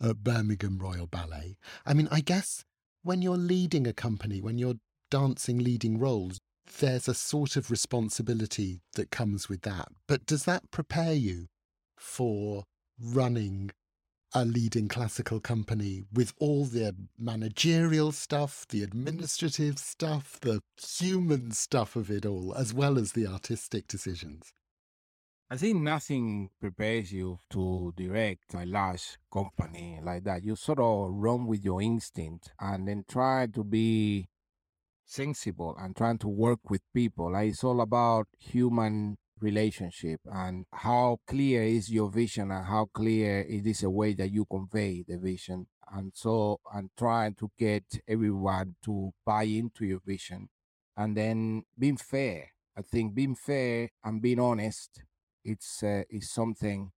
at 0.00 0.22
Birmingham 0.22 0.78
Royal 0.78 1.08
Ballet. 1.08 1.56
I 1.84 1.94
mean, 1.94 2.06
I 2.12 2.20
guess 2.20 2.62
when 3.02 3.22
you're 3.22 3.36
leading 3.36 3.88
a 3.88 3.92
company, 3.92 4.40
when 4.40 4.56
you're 4.56 4.78
dancing 5.10 5.58
leading 5.58 5.98
roles, 5.98 6.38
there's 6.78 7.08
a 7.08 7.14
sort 7.14 7.56
of 7.56 7.72
responsibility 7.72 8.80
that 8.94 9.10
comes 9.10 9.48
with 9.48 9.62
that. 9.62 9.88
But 10.06 10.26
does 10.26 10.44
that 10.44 10.70
prepare 10.70 11.14
you 11.14 11.46
for 11.98 12.62
running 13.02 13.72
a 14.34 14.44
leading 14.44 14.88
classical 14.88 15.38
company 15.38 16.02
with 16.12 16.32
all 16.38 16.64
the 16.64 16.94
managerial 17.18 18.10
stuff, 18.10 18.66
the 18.68 18.82
administrative 18.82 19.78
stuff, 19.78 20.38
the 20.40 20.60
human 20.76 21.52
stuff 21.52 21.94
of 21.94 22.10
it 22.10 22.26
all, 22.26 22.52
as 22.54 22.74
well 22.74 22.98
as 22.98 23.12
the 23.12 23.26
artistic 23.26 23.86
decisions? 23.86 24.52
I 25.50 25.56
think 25.56 25.82
nothing 25.82 26.50
prepares 26.60 27.12
you 27.12 27.38
to 27.50 27.92
direct 27.96 28.54
a 28.54 28.66
large 28.66 29.18
company 29.32 30.00
like 30.02 30.24
that. 30.24 30.42
You 30.42 30.56
sort 30.56 30.80
of 30.80 31.10
run 31.12 31.46
with 31.46 31.64
your 31.64 31.80
instinct 31.80 32.50
and 32.58 32.88
then 32.88 33.04
try 33.08 33.46
to 33.54 33.62
be 33.62 34.28
sensible 35.04 35.76
and 35.78 35.94
trying 35.94 36.18
to 36.18 36.28
work 36.28 36.70
with 36.70 36.80
people. 36.92 37.32
Like 37.32 37.50
it's 37.50 37.62
all 37.62 37.80
about 37.80 38.26
human 38.38 39.18
relationship 39.44 40.20
and 40.26 40.66
how 40.72 41.20
clear 41.26 41.62
is 41.62 41.90
your 41.90 42.10
vision 42.10 42.50
and 42.50 42.66
how 42.66 42.86
clear 42.92 43.40
it 43.42 43.66
is 43.66 43.82
a 43.84 43.90
way 43.90 44.14
that 44.14 44.32
you 44.32 44.44
convey 44.46 45.04
the 45.06 45.18
vision. 45.18 45.66
And 45.92 46.12
so 46.14 46.60
I'm 46.74 46.90
trying 46.98 47.34
to 47.36 47.50
get 47.58 47.84
everyone 48.08 48.76
to 48.86 49.12
buy 49.24 49.44
into 49.44 49.84
your 49.84 50.00
vision 50.04 50.48
and 50.96 51.16
then 51.16 51.64
being 51.78 51.98
fair. 51.98 52.50
I 52.76 52.82
think 52.82 53.14
being 53.14 53.36
fair 53.36 53.90
and 54.02 54.20
being 54.20 54.40
honest 54.40 55.02
it's 55.44 55.82
uh, 55.82 56.02
is 56.10 56.30
something 56.32 56.90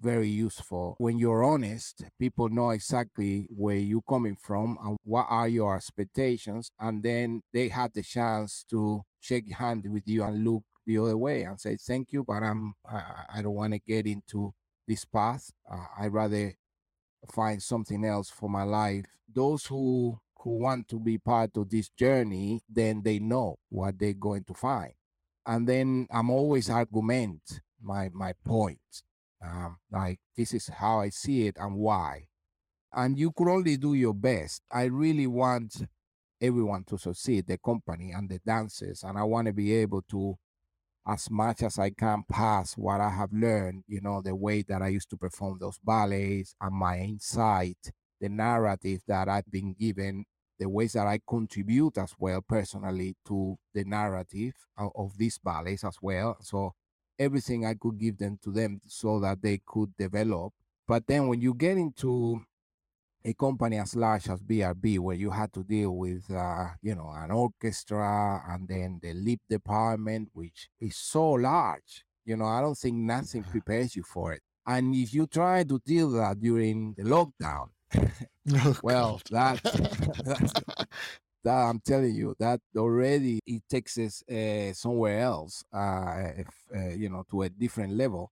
very 0.00 0.28
useful. 0.28 0.96
When 0.98 1.18
you're 1.18 1.44
honest, 1.44 2.04
people 2.18 2.48
know 2.48 2.70
exactly 2.70 3.46
where 3.50 3.76
you're 3.76 4.02
coming 4.08 4.36
from 4.36 4.76
and 4.84 4.98
what 5.04 5.26
are 5.28 5.48
your 5.48 5.76
expectations, 5.76 6.70
and 6.78 7.02
then 7.02 7.42
they 7.52 7.68
have 7.68 7.92
the 7.94 8.02
chance 8.02 8.64
to 8.70 9.02
shake 9.20 9.52
hand 9.52 9.86
with 9.88 10.06
you 10.06 10.24
and 10.24 10.44
look 10.44 10.64
the 10.86 10.98
other 10.98 11.16
way 11.16 11.42
and 11.42 11.60
say 11.60 11.76
thank 11.76 12.12
you, 12.12 12.24
but 12.24 12.42
I'm 12.42 12.74
I, 12.88 13.02
I 13.36 13.42
don't 13.42 13.54
want 13.54 13.72
to 13.72 13.78
get 13.78 14.06
into 14.06 14.54
this 14.86 15.04
path. 15.04 15.50
Uh, 15.70 15.86
I 15.98 16.08
rather 16.08 16.54
find 17.32 17.62
something 17.62 18.04
else 18.04 18.30
for 18.30 18.48
my 18.48 18.64
life. 18.64 19.06
Those 19.32 19.66
who 19.66 20.20
who 20.40 20.58
want 20.58 20.88
to 20.88 21.00
be 21.00 21.16
part 21.18 21.56
of 21.56 21.70
this 21.70 21.88
journey, 21.88 22.62
then 22.68 23.02
they 23.02 23.18
know 23.18 23.56
what 23.70 23.98
they're 23.98 24.12
going 24.12 24.44
to 24.44 24.54
find. 24.54 24.92
And 25.46 25.66
then 25.68 26.06
I'm 26.10 26.30
always 26.30 26.68
argument 26.70 27.60
my 27.82 28.10
my 28.12 28.34
point. 28.44 28.78
Um, 29.42 29.78
like 29.90 30.20
this 30.36 30.54
is 30.54 30.68
how 30.68 31.00
I 31.00 31.10
see 31.10 31.46
it 31.46 31.56
and 31.58 31.76
why. 31.76 32.28
And 32.92 33.18
you 33.18 33.32
could 33.32 33.48
only 33.48 33.76
do 33.76 33.94
your 33.94 34.14
best. 34.14 34.62
I 34.70 34.84
really 34.84 35.26
want 35.26 35.86
everyone 36.40 36.84
to 36.84 36.98
succeed, 36.98 37.46
the 37.46 37.58
company 37.58 38.12
and 38.12 38.28
the 38.28 38.38
dancers, 38.46 39.02
and 39.02 39.18
I 39.18 39.22
want 39.24 39.46
to 39.46 39.52
be 39.52 39.74
able 39.74 40.02
to, 40.10 40.36
as 41.06 41.30
much 41.30 41.62
as 41.62 41.78
I 41.78 41.90
can, 41.90 42.24
pass 42.30 42.74
what 42.76 43.00
I 43.00 43.10
have 43.10 43.32
learned. 43.32 43.84
You 43.86 44.00
know, 44.00 44.22
the 44.22 44.34
way 44.34 44.62
that 44.68 44.82
I 44.82 44.88
used 44.88 45.10
to 45.10 45.16
perform 45.16 45.58
those 45.60 45.78
ballets 45.84 46.54
and 46.60 46.74
my 46.74 46.98
insight, 46.98 47.92
the 48.20 48.28
narrative 48.28 49.02
that 49.06 49.28
I've 49.28 49.50
been 49.50 49.74
given 49.78 50.24
the 50.58 50.68
ways 50.68 50.92
that 50.92 51.06
I 51.06 51.20
contribute 51.28 51.98
as 51.98 52.14
well 52.18 52.40
personally 52.40 53.16
to 53.26 53.56
the 53.74 53.84
narrative 53.84 54.54
of, 54.78 54.90
of 54.96 55.18
these 55.18 55.38
ballets 55.38 55.84
as 55.84 55.96
well. 56.00 56.36
So 56.40 56.74
everything 57.18 57.66
I 57.66 57.74
could 57.74 57.98
give 57.98 58.18
them 58.18 58.38
to 58.44 58.50
them 58.50 58.80
so 58.86 59.20
that 59.20 59.42
they 59.42 59.60
could 59.66 59.96
develop. 59.96 60.52
But 60.86 61.06
then 61.06 61.28
when 61.28 61.40
you 61.40 61.54
get 61.54 61.76
into 61.76 62.40
a 63.24 63.32
company 63.34 63.78
as 63.78 63.96
large 63.96 64.28
as 64.28 64.42
BRB, 64.42 64.98
where 64.98 65.16
you 65.16 65.30
had 65.30 65.52
to 65.54 65.62
deal 65.64 65.92
with, 65.96 66.30
uh, 66.30 66.66
you 66.82 66.94
know, 66.94 67.10
an 67.16 67.30
orchestra 67.30 68.42
and 68.48 68.68
then 68.68 69.00
the 69.02 69.14
lip 69.14 69.40
department, 69.48 70.28
which 70.32 70.68
is 70.80 70.96
so 70.96 71.32
large, 71.32 72.04
you 72.24 72.36
know, 72.36 72.44
I 72.46 72.60
don't 72.60 72.76
think 72.76 72.96
nothing 72.96 73.44
prepares 73.44 73.96
you 73.96 74.02
for 74.02 74.32
it. 74.32 74.42
And 74.66 74.94
if 74.94 75.12
you 75.14 75.26
try 75.26 75.64
to 75.64 75.78
deal 75.84 76.10
that 76.12 76.40
during 76.40 76.94
the 76.94 77.04
lockdown, 77.04 77.68
oh, 78.54 78.76
well, 78.82 79.20
that, 79.30 79.62
that 81.44 81.52
I'm 81.52 81.80
telling 81.80 82.14
you 82.14 82.34
that 82.38 82.60
already 82.76 83.40
it 83.46 83.62
takes 83.68 83.98
us 83.98 84.22
uh, 84.30 84.72
somewhere 84.72 85.20
else, 85.20 85.64
uh, 85.72 86.30
if, 86.36 86.48
uh, 86.74 86.94
you 86.94 87.08
know, 87.10 87.24
to 87.30 87.42
a 87.42 87.48
different 87.48 87.94
level. 87.94 88.30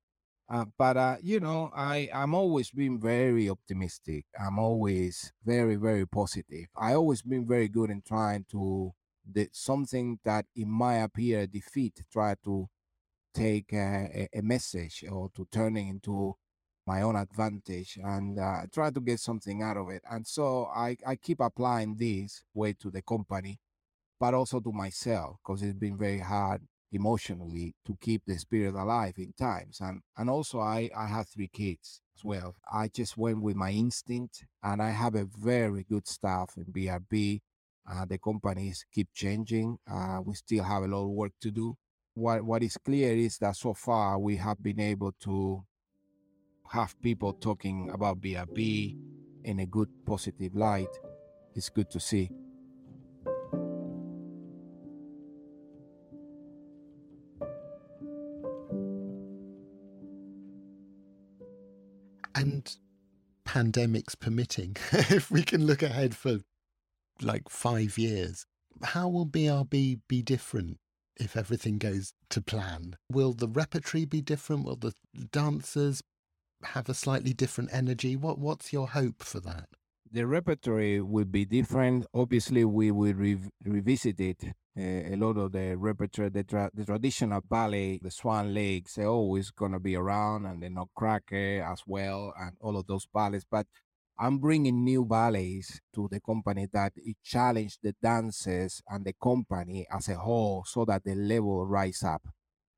Uh, 0.53 0.67
but 0.77 0.97
uh, 0.99 1.17
you 1.23 1.41
know, 1.41 1.71
I 1.75 2.11
I'm 2.13 2.35
always 2.35 2.71
been 2.71 3.01
very 3.01 3.49
optimistic. 3.49 4.27
I'm 4.39 4.59
always 4.59 5.33
very 5.45 5.77
very 5.77 6.07
positive. 6.07 6.67
I 6.77 6.95
always 6.95 7.23
been 7.23 7.47
very 7.47 7.69
good 7.69 7.91
in 7.91 8.03
trying 8.03 8.45
to 8.51 8.93
the 9.31 9.49
something 9.53 10.19
that 10.25 10.45
it 10.55 10.67
might 10.67 10.99
appear 10.99 11.41
a 11.41 11.47
defeat, 11.47 12.03
try 12.13 12.35
to 12.45 12.69
take 13.35 13.73
a, 13.73 14.29
a 14.35 14.43
message 14.43 15.05
or 15.11 15.31
to 15.37 15.47
turn 15.53 15.77
it 15.77 15.89
into 15.89 16.37
my 16.87 17.03
own 17.03 17.17
advantage 17.17 17.99
and 18.03 18.39
uh, 18.39 18.63
try 18.73 18.91
to 18.91 19.01
get 19.01 19.21
something 19.21 19.63
out 19.63 19.77
of 19.79 19.91
it. 19.91 20.03
And 20.11 20.27
so 20.27 20.67
I, 20.75 20.97
I 21.07 21.17
keep 21.17 21.41
applying 21.41 21.97
this 21.97 22.45
way 22.55 22.75
to 22.75 22.91
the 22.91 23.03
company, 23.03 23.61
but 24.21 24.35
also 24.35 24.61
to 24.61 24.73
myself 24.73 25.37
because 25.45 25.63
it's 25.63 25.79
been 25.79 25.97
very 25.99 26.21
hard 26.21 26.63
emotionally 26.93 27.75
to 27.87 27.97
keep 28.01 28.23
the 28.27 28.39
spirit 28.39 28.75
alive 28.75 29.15
in 29.19 29.33
times. 29.33 29.81
And 29.81 30.03
and 30.17 30.31
also 30.31 30.61
I, 30.61 30.91
I 30.97 31.07
have 31.07 31.29
three 31.29 31.49
kids 31.49 32.01
as 32.17 32.25
well. 32.25 32.55
I 32.73 32.89
just 32.89 33.17
went 33.17 33.43
with 33.43 33.57
my 33.57 33.71
instinct 33.71 34.45
and 34.63 34.83
I 34.83 34.91
have 34.91 35.15
a 35.15 35.25
very 35.25 35.85
good 35.89 36.07
staff 36.07 36.55
in 36.57 36.67
BRB. 36.67 37.41
Uh, 37.91 38.05
the 38.05 38.19
companies 38.19 38.85
keep 38.93 39.09
changing. 39.13 39.79
Uh, 39.91 40.21
we 40.25 40.35
still 40.35 40.63
have 40.65 40.85
a 40.85 40.87
lot 40.87 41.05
of 41.05 41.11
work 41.11 41.33
to 41.41 41.51
do. 41.51 41.77
What 42.15 42.45
what 42.45 42.63
is 42.63 42.77
clear 42.77 43.13
is 43.17 43.39
that 43.39 43.57
so 43.57 43.75
far 43.75 44.19
we 44.19 44.37
have 44.37 44.63
been 44.63 44.81
able 44.81 45.13
to 45.21 45.65
have 46.71 47.01
people 47.03 47.33
talking 47.35 47.91
about 47.93 48.21
BRB 48.21 48.97
in 49.45 49.61
a 49.61 49.67
good, 49.67 49.89
positive 50.07 50.55
light. 50.55 50.89
It's 51.55 51.69
good 51.69 51.91
to 51.91 52.01
see. 52.01 52.31
Pandemics 63.53 64.19
permitting, 64.19 64.77
if 64.93 65.31
we 65.31 65.43
can 65.43 65.67
look 65.67 65.83
ahead 65.83 66.17
for 66.17 66.39
like 67.21 67.51
five 67.51 67.99
years, 67.99 68.47
how 68.83 69.09
will 69.09 69.27
BRB 69.27 70.01
be 70.09 70.23
different 70.23 70.79
if 71.21 71.37
everything 71.37 71.77
goes 71.77 72.15
to 72.31 72.41
plan? 72.41 72.97
Will 73.11 73.35
the 73.35 73.49
repertory 73.49 74.07
be 74.07 74.23
different? 74.23 74.65
Will 74.65 74.77
the 74.77 74.95
dancers 75.31 76.03
have 76.65 76.89
a 76.89 76.95
slightly 76.95 77.35
different 77.35 77.69
energy? 77.75 78.17
What 78.17 78.39
What's 78.39 78.73
your 78.73 78.89
hope 78.89 79.23
for 79.23 79.41
that? 79.41 79.69
The 80.13 80.27
repertory 80.27 81.01
will 81.01 81.25
be 81.25 81.45
different. 81.47 82.07
Obviously, 82.15 82.65
we 82.67 82.91
will 82.91 83.15
re- 83.15 83.49
revisit 83.65 84.21
it. 84.21 84.45
Uh, 84.77 85.15
a 85.15 85.17
lot 85.17 85.39
of 85.39 85.53
the 85.53 85.75
repertoire, 85.77 86.29
the, 86.31 86.45
tra- 86.45 86.71
the 86.75 86.85
traditional 86.85 87.41
ballet, 87.41 87.99
the 88.03 88.11
Swan 88.11 88.53
Lakes, 88.53 88.95
they're 88.95 89.07
always 89.07 89.51
going 89.51 89.73
to 89.73 89.81
be 89.81 89.97
around, 89.97 90.45
and 90.47 90.63
the 90.63 90.69
Nutcracker 90.69 91.63
as 91.63 91.83
well, 91.87 92.33
and 92.39 92.57
all 92.61 92.77
of 92.77 92.87
those 92.87 93.07
ballets. 93.13 93.47
But 93.51 93.67
I'm 94.19 94.39
bringing 94.39 94.85
new 94.85 95.05
ballets 95.07 95.81
to 95.95 96.09
the 96.11 96.21
company 96.21 96.69
that 96.73 96.93
it 96.97 97.17
challenge 97.25 97.79
the 97.83 97.95
dancers 98.03 98.83
and 98.89 99.07
the 99.07 99.15
company 99.15 99.87
as 99.91 100.09
a 100.09 100.17
whole 100.17 100.65
so 100.67 100.85
that 100.85 101.05
the 101.05 101.15
level 101.15 101.67
rise 101.67 102.03
up. 102.03 102.23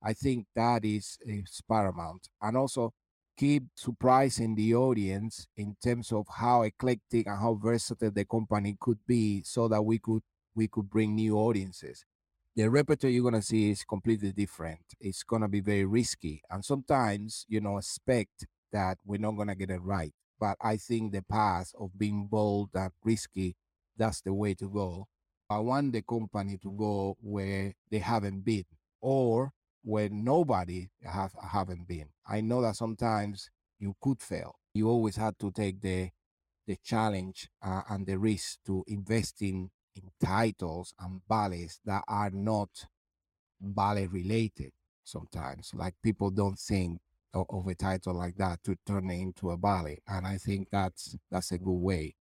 I 0.03 0.13
think 0.13 0.47
that 0.55 0.85
is, 0.85 1.19
is 1.23 1.61
paramount. 1.69 2.29
And 2.41 2.57
also 2.57 2.93
keep 3.37 3.65
surprising 3.75 4.55
the 4.55 4.75
audience 4.75 5.47
in 5.57 5.77
terms 5.83 6.13
of 6.13 6.27
how 6.29 6.63
eclectic 6.63 7.27
and 7.27 7.39
how 7.39 7.55
versatile 7.55 8.11
the 8.11 8.25
company 8.25 8.77
could 8.81 8.99
be 9.07 9.43
so 9.43 9.69
that 9.69 9.83
we 9.83 9.99
could 9.99 10.23
we 10.55 10.69
could 10.69 10.89
bring 10.89 11.15
new 11.17 11.37
audiences. 11.37 12.05
The 12.57 12.71
repertoire 12.71 13.11
you're 13.11 13.25
gonna 13.25 13.43
see 13.43 13.71
is 13.71 13.85
completely 13.85 14.33
different. 14.33 14.85
It's 15.01 15.25
gonna 15.25 15.49
be 15.49 15.61
very 15.61 15.85
risky. 15.85 16.43
And 16.51 16.65
sometimes, 16.65 17.45
you 17.49 17.61
know, 17.61 17.79
expect 17.79 18.47
that 18.73 18.99
we're 19.05 19.19
not 19.19 19.33
gonna 19.33 19.57
get 19.57 19.71
it 19.71 19.83
right. 19.83 20.13
But 20.39 20.57
I 20.61 20.77
think 20.77 21.13
the 21.13 21.23
path 21.23 21.73
of 21.79 21.99
being 21.99 22.27
bold 22.27 22.71
and 22.75 22.93
risky, 23.03 23.57
that's 23.97 24.21
the 24.21 24.33
way 24.35 24.55
to 24.55 24.69
go. 24.69 25.09
I 25.51 25.59
want 25.59 25.93
the 25.93 26.03
company 26.03 26.59
to 26.59 26.71
go 26.73 27.17
where 27.21 27.75
they 27.91 27.99
haven't 27.99 28.45
been 28.45 28.65
or 29.01 29.53
where 29.85 30.09
nobody 30.09 30.89
have 31.05 31.35
haven't 31.53 31.87
been. 31.87 32.09
I 32.27 32.41
know 32.41 32.63
that 32.63 32.77
sometimes 32.77 33.51
you 33.79 33.95
could 34.01 34.21
fail. 34.21 34.57
You 34.73 34.89
always 34.89 35.17
had 35.17 35.39
to 35.41 35.53
take 35.53 35.81
the 35.81 36.11
the 36.67 36.77
challenge 36.83 37.49
uh, 37.63 37.83
and 37.91 38.07
the 38.07 38.19
risk 38.19 38.59
to 38.67 38.85
invest 38.89 39.43
in 39.43 39.71
titles 40.21 40.95
and 40.99 41.21
ballets 41.29 41.81
that 41.85 42.03
are 42.09 42.31
not 42.31 42.71
ballet 43.61 44.07
related. 44.07 44.73
Sometimes, 45.05 45.73
like 45.75 45.95
people 46.03 46.31
don't 46.31 46.59
think 46.59 47.01
of, 47.35 47.47
of 47.51 47.67
a 47.67 47.75
title 47.75 48.15
like 48.15 48.37
that 48.37 48.63
to 48.65 48.77
turn 48.87 49.11
it 49.11 49.21
into 49.21 49.51
a 49.51 49.57
ballet, 49.59 50.01
and 50.09 50.27
I 50.27 50.39
think 50.39 50.69
that's 50.73 51.17
that's 51.31 51.53
a 51.53 51.59
good 51.59 51.73
way. 51.73 52.15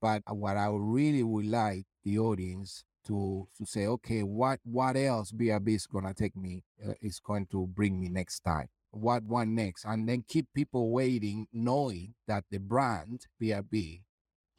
But 0.00 0.22
what 0.28 0.56
I 0.56 0.68
really 0.72 1.22
would 1.22 1.46
like 1.46 1.86
the 2.04 2.18
audience 2.18 2.84
to 3.06 3.48
to 3.56 3.66
say, 3.66 3.86
okay, 3.86 4.22
what 4.22 4.60
what 4.64 4.96
else 4.96 5.32
BRB 5.32 5.74
is 5.76 5.86
gonna 5.86 6.14
take 6.14 6.36
me 6.36 6.62
uh, 6.86 6.92
is 7.00 7.20
going 7.20 7.46
to 7.52 7.66
bring 7.66 8.00
me 8.00 8.08
next 8.08 8.40
time. 8.40 8.68
What 8.90 9.24
one 9.24 9.54
next, 9.54 9.84
and 9.84 10.08
then 10.08 10.24
keep 10.26 10.46
people 10.54 10.90
waiting, 10.90 11.46
knowing 11.52 12.14
that 12.26 12.44
the 12.50 12.58
brand 12.58 13.26
BRB 13.42 14.02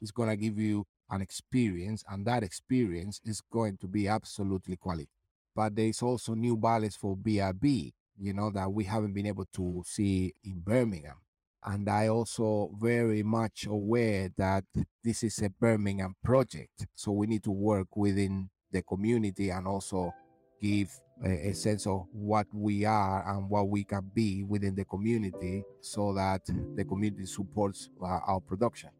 is 0.00 0.10
gonna 0.10 0.36
give 0.36 0.58
you 0.58 0.86
an 1.10 1.20
experience, 1.22 2.04
and 2.08 2.26
that 2.26 2.42
experience 2.42 3.20
is 3.24 3.40
going 3.52 3.78
to 3.78 3.86
be 3.88 4.08
absolutely 4.08 4.76
quality. 4.76 5.08
But 5.54 5.74
there's 5.74 6.02
also 6.02 6.34
new 6.34 6.56
Balance 6.56 6.96
for 6.96 7.16
BRB, 7.16 7.92
you 8.18 8.32
know, 8.32 8.50
that 8.50 8.72
we 8.72 8.84
haven't 8.84 9.14
been 9.14 9.26
able 9.26 9.46
to 9.54 9.82
see 9.86 10.34
in 10.44 10.60
Birmingham 10.60 11.16
and 11.64 11.88
I 11.88 12.08
also 12.08 12.70
very 12.80 13.22
much 13.22 13.66
aware 13.66 14.30
that 14.36 14.64
this 15.02 15.22
is 15.22 15.40
a 15.42 15.50
Birmingham 15.50 16.14
project. 16.22 16.86
So 16.94 17.12
we 17.12 17.26
need 17.26 17.44
to 17.44 17.50
work 17.50 17.96
within 17.96 18.50
the 18.70 18.82
community 18.82 19.50
and 19.50 19.66
also 19.66 20.12
give 20.60 20.90
a, 21.24 21.48
a, 21.48 21.54
sense 21.54 21.86
of 21.86 22.06
what 22.12 22.46
we 22.52 22.84
are 22.84 23.24
and 23.28 23.48
what 23.48 23.68
we 23.68 23.84
can 23.84 24.10
be 24.14 24.44
within 24.44 24.74
the 24.74 24.84
community 24.84 25.64
so 25.80 26.12
that 26.14 26.42
the 26.76 26.84
community 26.84 27.26
supports 27.26 27.90
uh, 28.02 28.06
our 28.26 28.40
production. 28.40 28.90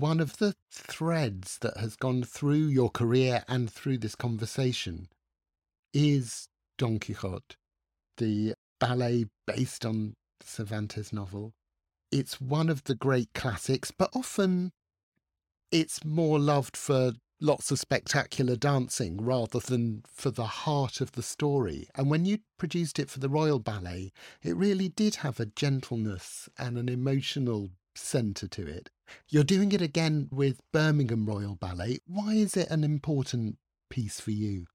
One 0.00 0.18
of 0.18 0.38
the 0.38 0.54
threads 0.70 1.58
that 1.58 1.76
has 1.76 1.94
gone 1.94 2.22
through 2.22 2.66
your 2.66 2.88
career 2.88 3.44
and 3.46 3.70
through 3.70 3.98
this 3.98 4.14
conversation 4.14 5.08
is 5.92 6.48
Don 6.78 6.98
Quixote, 6.98 7.56
the 8.16 8.54
ballet 8.78 9.26
based 9.46 9.84
on 9.84 10.14
Cervantes' 10.42 11.12
novel. 11.12 11.52
It's 12.10 12.40
one 12.40 12.70
of 12.70 12.84
the 12.84 12.94
great 12.94 13.28
classics, 13.34 13.90
but 13.90 14.10
often 14.14 14.72
it's 15.70 16.02
more 16.02 16.38
loved 16.38 16.76
for 16.78 17.12
lots 17.38 17.70
of 17.70 17.78
spectacular 17.78 18.56
dancing 18.56 19.22
rather 19.22 19.58
than 19.58 20.02
for 20.06 20.30
the 20.30 20.46
heart 20.46 21.02
of 21.02 21.12
the 21.12 21.22
story. 21.22 21.88
And 21.94 22.10
when 22.10 22.24
you 22.24 22.38
produced 22.58 22.98
it 22.98 23.10
for 23.10 23.18
the 23.18 23.28
Royal 23.28 23.58
Ballet, 23.58 24.12
it 24.42 24.56
really 24.56 24.88
did 24.88 25.16
have 25.16 25.38
a 25.38 25.46
gentleness 25.46 26.48
and 26.58 26.78
an 26.78 26.88
emotional 26.88 27.70
centre 27.94 28.48
to 28.48 28.66
it. 28.66 28.90
You're 29.28 29.44
doing 29.44 29.72
it 29.72 29.82
again 29.82 30.28
with 30.30 30.60
Birmingham 30.72 31.26
Royal 31.26 31.54
Ballet. 31.54 31.98
Why 32.06 32.34
is 32.34 32.56
it 32.56 32.70
an 32.70 32.84
important 32.84 33.58
piece 33.88 34.20
for 34.20 34.30
you? 34.30 34.66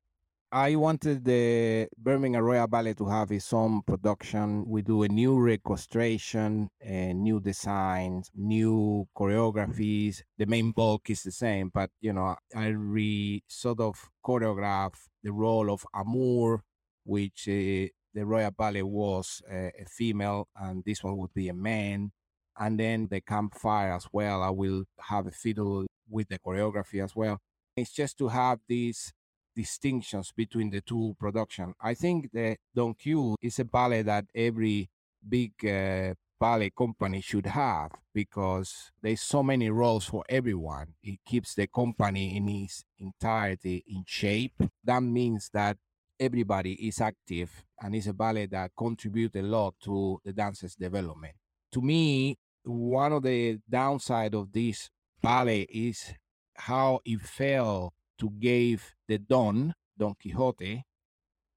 I 0.52 0.76
wanted 0.76 1.26
the 1.26 1.90
Birmingham 1.98 2.44
Royal 2.44 2.68
Ballet 2.68 2.94
to 2.94 3.08
have 3.08 3.30
its 3.32 3.52
own 3.52 3.82
production. 3.82 4.66
We 4.66 4.84
do 4.84 5.04
a 5.04 5.10
new 5.10 5.38
reconstruction, 5.38 6.70
and 6.80 7.24
new 7.24 7.42
designs, 7.42 8.32
new 8.34 9.06
choreographies. 9.18 10.22
The 10.38 10.46
main 10.46 10.72
bulk 10.72 11.10
is 11.10 11.24
the 11.24 11.32
same, 11.32 11.72
but 11.74 11.90
you 12.00 12.14
know, 12.14 12.38
I 12.56 12.68
re 12.68 13.44
sort 13.48 13.82
of 13.82 14.10
choreograph 14.26 14.94
the 15.24 15.34
role 15.34 15.70
of 15.70 15.86
Amour, 15.94 16.64
which 17.04 17.50
uh, 17.50 17.92
the 18.14 18.26
Royal 18.26 18.52
Ballet 18.52 18.84
was 18.84 19.42
uh, 19.52 19.72
a 19.78 19.86
female, 19.90 20.48
and 20.56 20.84
this 20.86 21.04
one 21.04 21.18
would 21.18 21.34
be 21.34 21.50
a 21.50 21.54
man 21.54 22.14
and 22.58 22.80
then 22.80 23.08
the 23.10 23.22
campfire 23.22 23.94
as 23.94 24.08
well. 24.12 24.42
I 24.42 24.50
will 24.50 24.86
have 25.00 25.28
a 25.28 25.32
fiddle 25.32 25.86
with 26.10 26.30
the 26.30 26.40
choreography 26.40 27.04
as 27.04 27.16
well. 27.16 27.40
It's 27.76 27.92
just 27.92 28.18
to 28.20 28.30
have 28.30 28.60
these 28.68 29.14
distinctions 29.56 30.32
between 30.36 30.70
the 30.70 30.82
two 30.82 31.16
production. 31.20 31.74
I 31.82 31.94
think 31.94 32.32
the 32.32 32.58
Don 32.76 32.94
Q 32.94 33.36
is 33.42 33.60
a 33.60 33.66
ballet 33.66 34.02
that 34.04 34.26
every 34.36 34.90
big 35.28 35.54
uh, 35.66 36.14
ballet 36.40 36.72
company 36.78 37.22
should 37.22 37.46
have 37.46 37.92
because 38.14 38.92
there's 39.02 39.22
so 39.22 39.42
many 39.42 39.70
roles 39.70 40.06
for 40.06 40.24
everyone. 40.30 40.94
It 41.02 41.20
keeps 41.26 41.56
the 41.56 41.68
company 41.68 42.36
in 42.36 42.48
its 42.50 42.84
entirety 43.00 43.84
in 43.88 44.04
shape. 44.06 44.62
That 44.84 45.02
means 45.02 45.50
that 45.54 45.78
everybody 46.20 46.74
is 46.88 47.02
active 47.02 47.64
and 47.82 47.96
it's 47.96 48.08
a 48.08 48.14
ballet 48.14 48.46
that 48.48 48.72
contributes 48.78 49.36
a 49.36 49.42
lot 49.42 49.76
to 49.84 50.20
the 50.24 50.34
dancer's 50.34 50.76
development. 50.76 51.36
To 51.74 51.82
me, 51.82 52.38
one 52.66 53.14
of 53.14 53.24
the 53.24 53.60
downside 53.70 54.34
of 54.34 54.52
this 54.52 54.90
ballet 55.22 55.62
is 55.70 56.14
how 56.56 57.00
it 57.06 57.22
failed 57.22 57.94
to 58.20 58.30
give 58.40 58.94
the 59.08 59.18
Don, 59.18 59.74
Don 59.98 60.16
Quixote, 60.22 60.84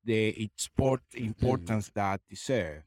the 0.04 0.50
sport 0.56 1.00
mm. 1.14 1.26
importance 1.26 1.90
mm. 1.90 1.94
that 1.94 2.20
deserve. 2.28 2.82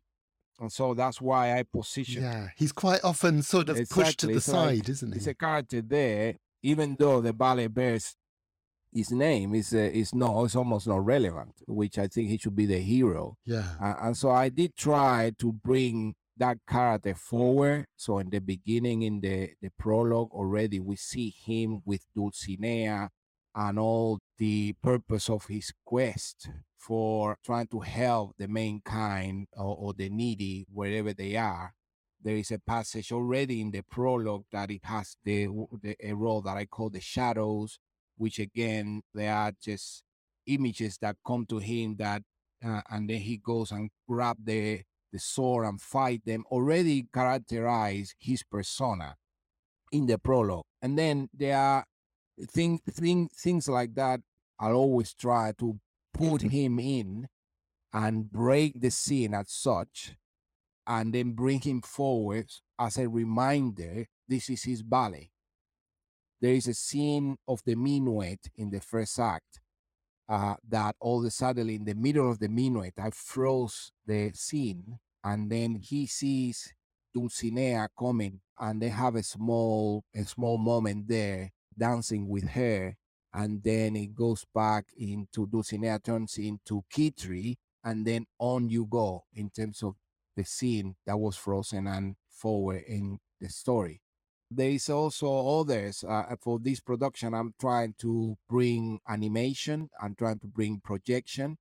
And 0.59 0.71
so 0.71 0.93
that's 0.93 1.19
why 1.19 1.57
I 1.57 1.63
position. 1.63 2.23
Yeah, 2.23 2.49
he's 2.55 2.71
quite 2.71 3.03
often 3.03 3.41
sort 3.41 3.69
of 3.69 3.77
exactly. 3.77 4.03
pushed 4.03 4.19
to 4.19 4.27
the 4.27 4.33
it's 4.33 4.45
side, 4.45 4.77
like, 4.79 4.89
isn't 4.89 5.11
he? 5.11 5.17
It's 5.17 5.27
a 5.27 5.33
character 5.33 5.81
there, 5.81 6.35
even 6.61 6.95
though 6.99 7.19
the 7.21 7.33
ballet 7.33 7.67
bears 7.67 8.15
his 8.93 9.11
name 9.11 9.55
is 9.55 9.73
uh, 9.73 9.77
is 9.77 10.13
no, 10.13 10.45
it's 10.45 10.55
almost 10.55 10.87
not 10.87 11.03
relevant. 11.05 11.53
Which 11.67 11.97
I 11.97 12.07
think 12.07 12.29
he 12.29 12.37
should 12.37 12.55
be 12.55 12.65
the 12.65 12.79
hero. 12.79 13.37
Yeah, 13.45 13.63
uh, 13.81 13.95
and 14.01 14.17
so 14.17 14.29
I 14.29 14.49
did 14.49 14.75
try 14.75 15.31
to 15.39 15.51
bring 15.51 16.15
that 16.41 16.57
character 16.67 17.13
forward. 17.13 17.85
So 17.95 18.17
in 18.17 18.31
the 18.31 18.39
beginning, 18.39 19.03
in 19.03 19.21
the, 19.21 19.51
the 19.61 19.69
prologue 19.77 20.31
already, 20.31 20.79
we 20.79 20.95
see 20.95 21.29
him 21.29 21.81
with 21.85 22.07
Dulcinea 22.17 23.09
and 23.53 23.77
all 23.77 24.19
the 24.39 24.73
purpose 24.81 25.29
of 25.29 25.45
his 25.45 25.71
quest 25.85 26.49
for 26.79 27.37
trying 27.45 27.67
to 27.67 27.81
help 27.81 28.33
the 28.39 28.47
mankind 28.47 29.47
or, 29.55 29.75
or 29.77 29.93
the 29.93 30.09
needy 30.09 30.65
wherever 30.73 31.13
they 31.13 31.35
are. 31.35 31.73
There 32.23 32.35
is 32.35 32.49
a 32.51 32.59
passage 32.59 33.11
already 33.11 33.61
in 33.61 33.69
the 33.69 33.83
prologue 33.83 34.45
that 34.51 34.71
it 34.71 34.85
has 34.85 35.15
the, 35.23 35.47
the 35.83 35.95
a 36.03 36.13
role 36.13 36.41
that 36.41 36.57
I 36.57 36.65
call 36.65 36.89
the 36.89 37.01
shadows, 37.01 37.77
which 38.17 38.39
again 38.39 39.01
they 39.13 39.27
are 39.27 39.51
just 39.61 40.03
images 40.47 40.97
that 41.01 41.17
come 41.25 41.45
to 41.49 41.59
him 41.59 41.97
that, 41.97 42.23
uh, 42.65 42.81
and 42.89 43.07
then 43.07 43.19
he 43.19 43.37
goes 43.37 43.71
and 43.71 43.91
grab 44.07 44.37
the 44.43 44.81
the 45.11 45.19
sword 45.19 45.65
and 45.65 45.81
fight 45.81 46.23
them 46.25 46.45
already 46.51 47.07
characterize 47.13 48.15
his 48.19 48.43
persona 48.43 49.17
in 49.91 50.05
the 50.05 50.17
prologue. 50.17 50.65
And 50.81 50.97
then 50.97 51.29
there 51.33 51.57
are 51.57 51.85
things 52.49 52.81
thing, 52.89 53.29
things 53.35 53.67
like 53.67 53.95
that. 53.95 54.21
I'll 54.59 54.75
always 54.75 55.13
try 55.13 55.53
to 55.59 55.79
put 56.13 56.41
him 56.57 56.79
in 56.79 57.27
and 57.93 58.31
break 58.31 58.79
the 58.79 58.91
scene 58.91 59.33
as 59.33 59.49
such, 59.49 60.15
and 60.87 61.13
then 61.13 61.33
bring 61.33 61.61
him 61.61 61.81
forward 61.81 62.49
as 62.79 62.97
a 62.97 63.07
reminder 63.09 64.07
this 64.27 64.49
is 64.49 64.63
his 64.63 64.81
ballet. 64.83 65.31
there 66.41 66.53
is 66.53 66.67
a 66.67 66.73
scene 66.73 67.37
of 67.47 67.61
the 67.65 67.75
minuet 67.75 68.49
in 68.55 68.69
the 68.71 68.79
first 68.81 69.19
act 69.19 69.60
uh, 70.31 70.55
that 70.69 70.95
all 71.01 71.19
of 71.19 71.25
a 71.25 71.31
sudden 71.31 71.69
in 71.69 71.83
the 71.83 71.93
middle 71.93 72.31
of 72.31 72.39
the 72.39 72.47
minuet, 72.47 72.93
I 72.97 73.09
froze 73.11 73.91
the 74.05 74.31
scene, 74.33 74.97
and 75.23 75.51
then 75.51 75.75
he 75.75 76.07
sees 76.07 76.73
Dulcinea 77.13 77.89
coming, 77.99 78.39
and 78.57 78.81
they 78.81 78.89
have 78.89 79.15
a 79.15 79.23
small 79.23 80.05
a 80.15 80.23
small 80.23 80.57
moment 80.57 81.09
there 81.09 81.51
dancing 81.77 82.29
with 82.29 82.47
her, 82.51 82.95
and 83.33 83.61
then 83.61 83.97
it 83.97 84.15
goes 84.15 84.45
back 84.55 84.85
into 84.97 85.47
Dulcinea 85.47 86.01
turns 86.01 86.37
into 86.37 86.83
Kitri, 86.93 87.57
and 87.83 88.07
then 88.07 88.25
on 88.39 88.69
you 88.69 88.85
go 88.85 89.25
in 89.33 89.49
terms 89.49 89.83
of 89.83 89.95
the 90.37 90.45
scene 90.45 90.95
that 91.05 91.19
was 91.19 91.35
frozen 91.35 91.87
and 91.87 92.15
forward 92.29 92.83
in 92.87 93.19
the 93.41 93.49
story. 93.49 94.01
There 94.53 94.69
is 94.69 94.89
also 94.89 95.61
others 95.61 96.03
uh, 96.03 96.35
for 96.41 96.59
this 96.59 96.81
production. 96.81 97.33
I'm 97.33 97.53
trying 97.57 97.95
to 97.99 98.35
bring 98.49 98.99
animation. 99.07 99.89
I'm 100.01 100.13
trying 100.13 100.39
to 100.39 100.47
bring 100.47 100.81
projection. 100.83 101.57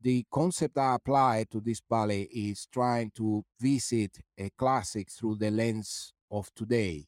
The 0.00 0.24
concept 0.32 0.78
I 0.78 0.94
apply 0.94 1.46
to 1.50 1.60
this 1.60 1.80
ballet 1.80 2.28
is 2.32 2.68
trying 2.72 3.10
to 3.16 3.44
visit 3.60 4.20
a 4.38 4.48
classic 4.56 5.10
through 5.10 5.38
the 5.38 5.50
lens 5.50 6.12
of 6.30 6.54
today. 6.54 7.06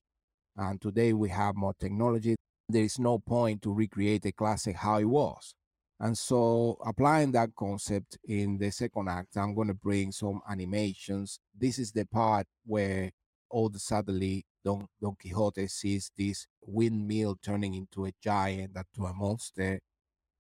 And 0.57 0.81
today 0.81 1.13
we 1.13 1.29
have 1.29 1.55
more 1.55 1.75
technology. 1.79 2.35
There 2.69 2.83
is 2.83 2.99
no 2.99 3.21
point 3.21 3.63
to 3.63 3.73
recreate 3.73 4.27
a 4.27 4.33
classic 4.33 4.75
how 4.75 4.99
it 4.99 5.05
was. 5.05 5.55
And 6.01 6.19
so, 6.19 6.79
applying 6.85 7.31
that 7.33 7.51
concept 7.57 8.19
in 8.25 8.59
the 8.59 8.73
second 8.73 9.09
act, 9.09 9.37
I'm 9.37 9.55
going 9.55 9.69
to 9.69 9.75
bring 9.75 10.11
some 10.11 10.41
animations. 10.51 11.39
This 11.57 11.79
is 11.79 11.93
the 11.93 12.07
part 12.07 12.49
where 12.67 13.13
all 13.49 13.69
the 13.69 13.79
suddenly 13.79 14.45
Don, 14.65 14.87
Don 15.01 15.17
Quixote 15.21 15.67
sees 15.67 16.11
this 16.17 16.47
windmill 16.61 17.37
turning 17.43 17.75
into 17.75 18.05
a 18.05 18.13
giant, 18.23 18.77
to 18.95 19.07
a 19.07 19.15
monster. 19.15 19.81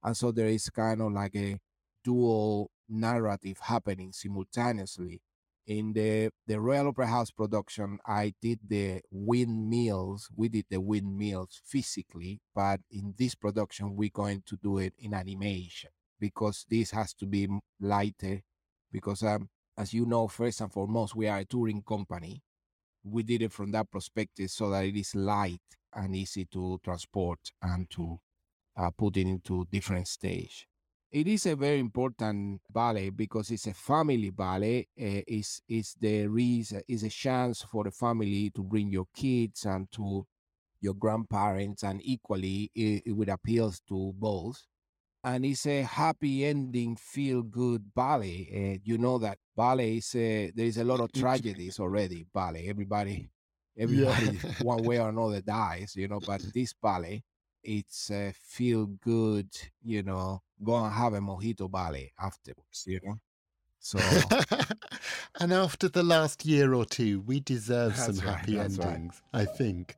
And 0.02 0.16
so 0.16 0.32
there 0.32 0.48
is 0.48 0.68
kind 0.70 1.00
of 1.00 1.12
like 1.12 1.34
a 1.36 1.58
dual 2.04 2.70
narrative 2.88 3.58
happening 3.62 4.12
simultaneously. 4.12 5.20
In 5.66 5.92
the, 5.92 6.30
the 6.46 6.60
Royal 6.60 6.88
Opera 6.88 7.06
House 7.06 7.30
production, 7.30 7.98
I 8.04 8.34
did 8.42 8.58
the 8.66 9.00
windmills. 9.12 10.28
We 10.34 10.48
did 10.48 10.66
the 10.68 10.80
windmills 10.80 11.60
physically, 11.64 12.40
but 12.52 12.80
in 12.90 13.14
this 13.16 13.36
production, 13.36 13.94
we're 13.94 14.10
going 14.12 14.42
to 14.46 14.56
do 14.56 14.78
it 14.78 14.94
in 14.98 15.14
animation 15.14 15.90
because 16.18 16.66
this 16.68 16.90
has 16.90 17.14
to 17.14 17.26
be 17.26 17.48
lighter. 17.80 18.42
Because, 18.90 19.22
um, 19.22 19.48
as 19.78 19.94
you 19.94 20.04
know, 20.04 20.26
first 20.26 20.60
and 20.60 20.72
foremost, 20.72 21.14
we 21.14 21.28
are 21.28 21.38
a 21.38 21.44
touring 21.44 21.82
company 21.82 22.42
we 23.04 23.22
did 23.22 23.42
it 23.42 23.52
from 23.52 23.70
that 23.72 23.90
perspective 23.90 24.50
so 24.50 24.70
that 24.70 24.84
it 24.84 24.96
is 24.96 25.14
light 25.14 25.60
and 25.94 26.16
easy 26.16 26.44
to 26.46 26.80
transport 26.84 27.38
and 27.62 27.88
to 27.90 28.18
uh, 28.76 28.90
put 28.90 29.16
it 29.16 29.26
into 29.26 29.66
different 29.70 30.08
stage. 30.08 30.66
It 31.10 31.26
is 31.28 31.44
a 31.46 31.56
very 31.56 31.78
important 31.78 32.62
ballet 32.70 33.10
because 33.10 33.50
it's 33.50 33.66
a 33.66 33.74
family 33.74 34.30
ballet. 34.30 34.88
Uh, 34.98 35.20
it's, 35.26 35.60
it's 35.68 35.94
the 35.94 36.26
reason, 36.26 36.82
it's 36.88 37.02
a 37.02 37.10
chance 37.10 37.62
for 37.62 37.84
the 37.84 37.90
family 37.90 38.50
to 38.54 38.62
bring 38.62 38.90
your 38.90 39.06
kids 39.14 39.66
and 39.66 39.90
to 39.92 40.26
your 40.80 40.94
grandparents, 40.94 41.84
and 41.84 42.00
equally 42.04 42.70
it, 42.74 43.02
it 43.06 43.12
would 43.12 43.28
appeal 43.28 43.72
to 43.88 44.12
both 44.18 44.62
and 45.24 45.44
it's 45.44 45.66
a 45.66 45.82
happy 45.82 46.44
ending, 46.44 46.96
feel 46.96 47.42
good 47.42 47.94
ballet. 47.94 48.48
Uh, 48.52 48.78
you 48.84 48.98
know 48.98 49.18
that 49.18 49.38
ballet 49.56 49.96
is 49.98 50.10
there 50.12 50.50
is 50.56 50.78
a 50.78 50.84
lot 50.84 51.00
of 51.00 51.12
tragedies 51.12 51.78
already. 51.78 52.26
Ballet, 52.32 52.68
everybody, 52.68 53.30
everybody, 53.78 54.38
yeah. 54.42 54.50
one 54.62 54.82
way 54.82 55.00
or 55.00 55.08
another 55.08 55.40
dies. 55.40 55.94
You 55.96 56.08
know, 56.08 56.20
but 56.26 56.42
this 56.54 56.74
ballet, 56.74 57.22
it's 57.62 58.10
a 58.10 58.32
feel 58.32 58.86
good. 58.86 59.48
You 59.82 60.02
know, 60.02 60.42
go 60.62 60.76
and 60.76 60.92
have 60.92 61.14
a 61.14 61.20
mojito 61.20 61.70
ballet 61.70 62.12
afterwards. 62.20 62.84
You 62.86 63.00
know. 63.04 63.18
So, 63.84 63.98
and 65.40 65.52
after 65.52 65.88
the 65.88 66.04
last 66.04 66.46
year 66.46 66.72
or 66.72 66.84
two, 66.84 67.20
we 67.22 67.40
deserve 67.40 67.96
some 67.96 68.14
right, 68.18 68.36
happy 68.36 68.56
endings. 68.58 69.20
Right. 69.34 69.42
I 69.42 69.44
think. 69.44 69.96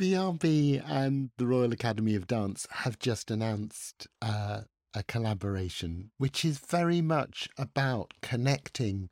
BRB 0.00 0.82
and 0.88 1.28
the 1.36 1.46
Royal 1.46 1.74
Academy 1.74 2.14
of 2.14 2.26
Dance 2.26 2.66
have 2.70 2.98
just 2.98 3.30
announced 3.30 4.06
uh, 4.22 4.62
a 4.94 5.02
collaboration, 5.02 6.10
which 6.16 6.42
is 6.42 6.56
very 6.56 7.02
much 7.02 7.50
about 7.58 8.14
connecting 8.22 9.10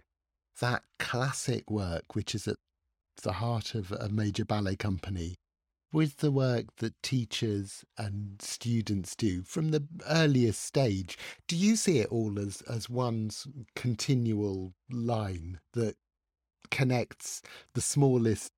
that 0.62 0.84
classic 0.98 1.70
work, 1.70 2.14
which 2.14 2.34
is 2.34 2.48
at 2.48 2.56
the 3.22 3.34
heart 3.34 3.74
of 3.74 3.92
a 3.92 4.08
major 4.08 4.46
ballet 4.46 4.76
company, 4.76 5.34
with 5.92 6.16
the 6.18 6.30
work 6.30 6.64
that 6.78 6.94
teachers 7.02 7.84
and 7.98 8.40
students 8.40 9.14
do 9.14 9.42
from 9.42 9.72
the 9.72 9.86
earliest 10.08 10.62
stage. 10.62 11.18
Do 11.46 11.56
you 11.56 11.76
see 11.76 11.98
it 11.98 12.08
all 12.08 12.38
as, 12.38 12.62
as 12.62 12.88
one's 12.88 13.46
continual 13.76 14.72
line 14.90 15.60
that 15.74 15.96
connects 16.70 17.42
the 17.74 17.82
smallest 17.82 18.52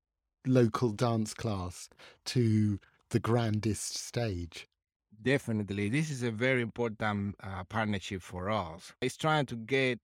local 0.45 0.89
dance 0.89 1.33
class 1.33 1.89
to 2.25 2.79
the 3.09 3.19
grandest 3.19 3.97
stage? 3.97 4.67
Definitely. 5.21 5.89
This 5.89 6.09
is 6.09 6.23
a 6.23 6.31
very 6.31 6.61
important 6.61 7.35
uh, 7.43 7.63
partnership 7.65 8.21
for 8.21 8.49
us. 8.49 8.93
It's 9.01 9.17
trying 9.17 9.45
to 9.47 9.55
get 9.55 9.99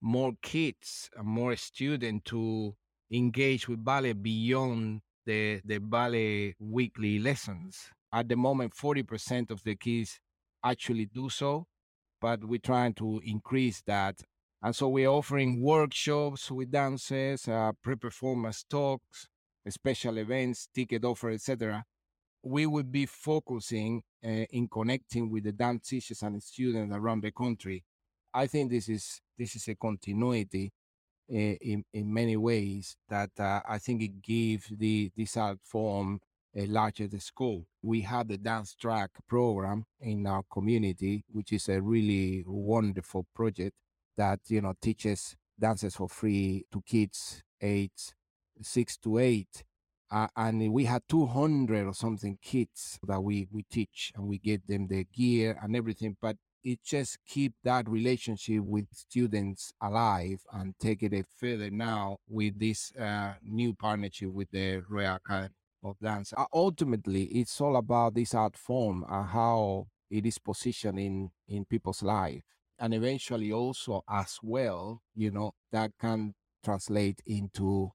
more 0.00 0.32
kids 0.42 1.10
and 1.16 1.26
more 1.26 1.54
students 1.56 2.30
to 2.30 2.74
engage 3.12 3.68
with 3.68 3.84
ballet 3.84 4.14
beyond 4.14 5.02
the, 5.26 5.60
the 5.64 5.78
ballet 5.78 6.54
weekly 6.58 7.18
lessons. 7.18 7.90
At 8.12 8.28
the 8.28 8.36
moment, 8.36 8.74
40% 8.74 9.50
of 9.50 9.62
the 9.62 9.76
kids 9.76 10.18
actually 10.64 11.06
do 11.06 11.30
so, 11.30 11.66
but 12.20 12.44
we're 12.44 12.58
trying 12.58 12.94
to 12.94 13.20
increase 13.24 13.82
that. 13.86 14.20
And 14.62 14.74
so 14.74 14.88
we're 14.88 15.08
offering 15.08 15.62
workshops 15.62 16.50
with 16.50 16.70
dancers, 16.70 17.46
uh, 17.46 17.72
pre-performance 17.82 18.64
talks, 18.68 19.28
special 19.70 20.18
events, 20.18 20.68
ticket 20.74 21.04
offer, 21.04 21.30
etc., 21.30 21.84
we 22.42 22.66
would 22.66 22.90
be 22.90 23.06
focusing 23.06 24.02
uh, 24.24 24.28
in 24.50 24.68
connecting 24.68 25.30
with 25.30 25.44
the 25.44 25.52
dance 25.52 25.88
teachers 25.88 26.22
and 26.22 26.42
students 26.42 26.94
around 26.94 27.22
the 27.22 27.32
country. 27.32 27.84
I 28.32 28.46
think 28.46 28.70
this 28.70 28.88
is 28.88 29.20
this 29.38 29.56
is 29.56 29.68
a 29.68 29.74
continuity 29.74 30.72
uh, 31.30 31.34
in 31.34 31.84
in 31.92 32.12
many 32.12 32.36
ways 32.36 32.96
that 33.08 33.30
uh, 33.38 33.60
I 33.68 33.78
think 33.78 34.02
it 34.02 34.22
gives 34.22 34.68
the 34.68 35.10
this 35.16 35.36
art 35.36 35.58
form 35.64 36.20
a 36.54 36.66
larger 36.66 37.08
scope. 37.18 37.66
We 37.82 38.00
have 38.02 38.28
the 38.28 38.38
dance 38.38 38.74
track 38.74 39.10
program 39.28 39.84
in 40.00 40.26
our 40.26 40.42
community, 40.52 41.24
which 41.30 41.52
is 41.52 41.68
a 41.68 41.80
really 41.80 42.44
wonderful 42.46 43.26
project 43.34 43.76
that 44.16 44.40
you 44.48 44.60
know 44.60 44.74
teaches 44.80 45.36
dances 45.58 45.94
for 45.96 46.08
free 46.08 46.64
to 46.72 46.82
kids 46.82 47.42
aged 47.60 48.14
six 48.62 48.96
to 48.98 49.18
eight. 49.18 49.64
Uh, 50.10 50.26
and 50.36 50.72
we 50.72 50.84
had 50.84 51.02
200 51.08 51.86
or 51.86 51.94
something 51.94 52.36
kids 52.42 52.98
that 53.06 53.22
we, 53.22 53.46
we 53.52 53.62
teach 53.70 54.12
and 54.16 54.26
we 54.26 54.38
give 54.38 54.66
them 54.66 54.88
the 54.88 55.04
gear 55.04 55.56
and 55.62 55.76
everything. 55.76 56.16
But 56.20 56.36
it 56.64 56.80
just 56.84 57.18
keep 57.26 57.54
that 57.64 57.88
relationship 57.88 58.62
with 58.62 58.86
students 58.92 59.72
alive 59.80 60.42
and 60.52 60.74
take 60.78 61.02
it 61.02 61.26
further 61.38 61.70
now 61.70 62.18
with 62.28 62.58
this 62.58 62.92
uh, 62.96 63.34
new 63.42 63.74
partnership 63.74 64.30
with 64.32 64.50
the 64.50 64.82
Royal 64.88 65.16
Academy 65.16 65.54
of 65.82 65.98
Dance. 66.00 66.34
Uh, 66.36 66.44
ultimately, 66.52 67.24
it's 67.24 67.60
all 67.60 67.76
about 67.76 68.14
this 68.14 68.34
art 68.34 68.56
form 68.56 69.04
and 69.08 69.28
how 69.28 69.86
it 70.10 70.26
is 70.26 70.38
positioned 70.38 70.98
in, 70.98 71.30
in 71.48 71.64
people's 71.64 72.02
life. 72.02 72.42
And 72.78 72.94
eventually 72.94 73.52
also 73.52 74.02
as 74.08 74.38
well, 74.42 75.02
you 75.14 75.30
know, 75.30 75.52
that 75.70 75.92
can 76.00 76.34
translate 76.64 77.20
into 77.26 77.92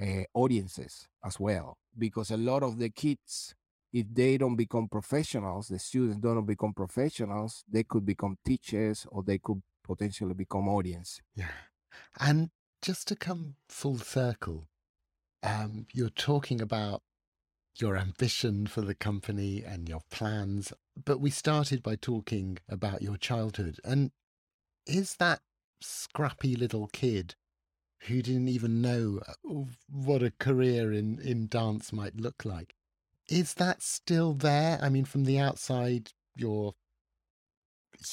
uh, 0.00 0.22
audiences 0.34 1.08
as 1.24 1.38
well 1.38 1.76
because 1.98 2.30
a 2.30 2.36
lot 2.36 2.62
of 2.62 2.78
the 2.78 2.90
kids 2.90 3.54
if 3.92 4.06
they 4.12 4.38
don't 4.38 4.56
become 4.56 4.88
professionals 4.88 5.68
the 5.68 5.78
students 5.78 6.18
don't 6.18 6.46
become 6.46 6.72
professionals 6.72 7.64
they 7.68 7.82
could 7.82 8.06
become 8.06 8.36
teachers 8.44 9.06
or 9.10 9.22
they 9.22 9.38
could 9.38 9.60
potentially 9.84 10.34
become 10.34 10.68
audience. 10.68 11.20
Yeah. 11.34 11.50
And 12.18 12.50
just 12.82 13.08
to 13.08 13.16
come 13.16 13.56
full 13.68 13.98
circle 13.98 14.68
um, 15.42 15.86
you're 15.92 16.10
talking 16.10 16.60
about 16.60 17.02
your 17.76 17.96
ambition 17.96 18.66
for 18.66 18.82
the 18.82 18.94
company 18.94 19.64
and 19.64 19.88
your 19.88 20.02
plans 20.10 20.72
but 21.04 21.20
we 21.20 21.30
started 21.30 21.82
by 21.82 21.96
talking 21.96 22.58
about 22.68 23.02
your 23.02 23.16
childhood 23.16 23.78
and 23.84 24.10
is 24.86 25.16
that 25.16 25.40
scrappy 25.80 26.56
little 26.56 26.88
kid 26.88 27.34
who 28.02 28.22
didn't 28.22 28.48
even 28.48 28.80
know 28.80 29.20
uh, 29.26 29.64
what 29.88 30.22
a 30.22 30.32
career 30.32 30.92
in, 30.92 31.20
in 31.20 31.48
dance 31.48 31.92
might 31.92 32.16
look 32.16 32.44
like. 32.44 32.74
Is 33.28 33.54
that 33.54 33.82
still 33.82 34.34
there? 34.34 34.78
I 34.82 34.88
mean, 34.88 35.04
from 35.04 35.24
the 35.24 35.38
outside, 35.38 36.10
you're 36.34 36.74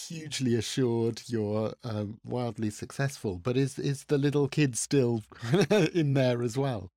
hugely 0.08 0.56
assured. 0.56 1.22
You're 1.28 1.74
um, 1.84 2.20
wildly 2.24 2.70
successful. 2.70 3.38
But 3.38 3.58
is 3.58 3.80
is 3.80 4.06
the 4.06 4.18
little 4.18 4.48
kid 4.48 4.78
still 4.78 5.24
in 5.94 6.14
there 6.14 6.42
as 6.44 6.58
well? 6.58 6.92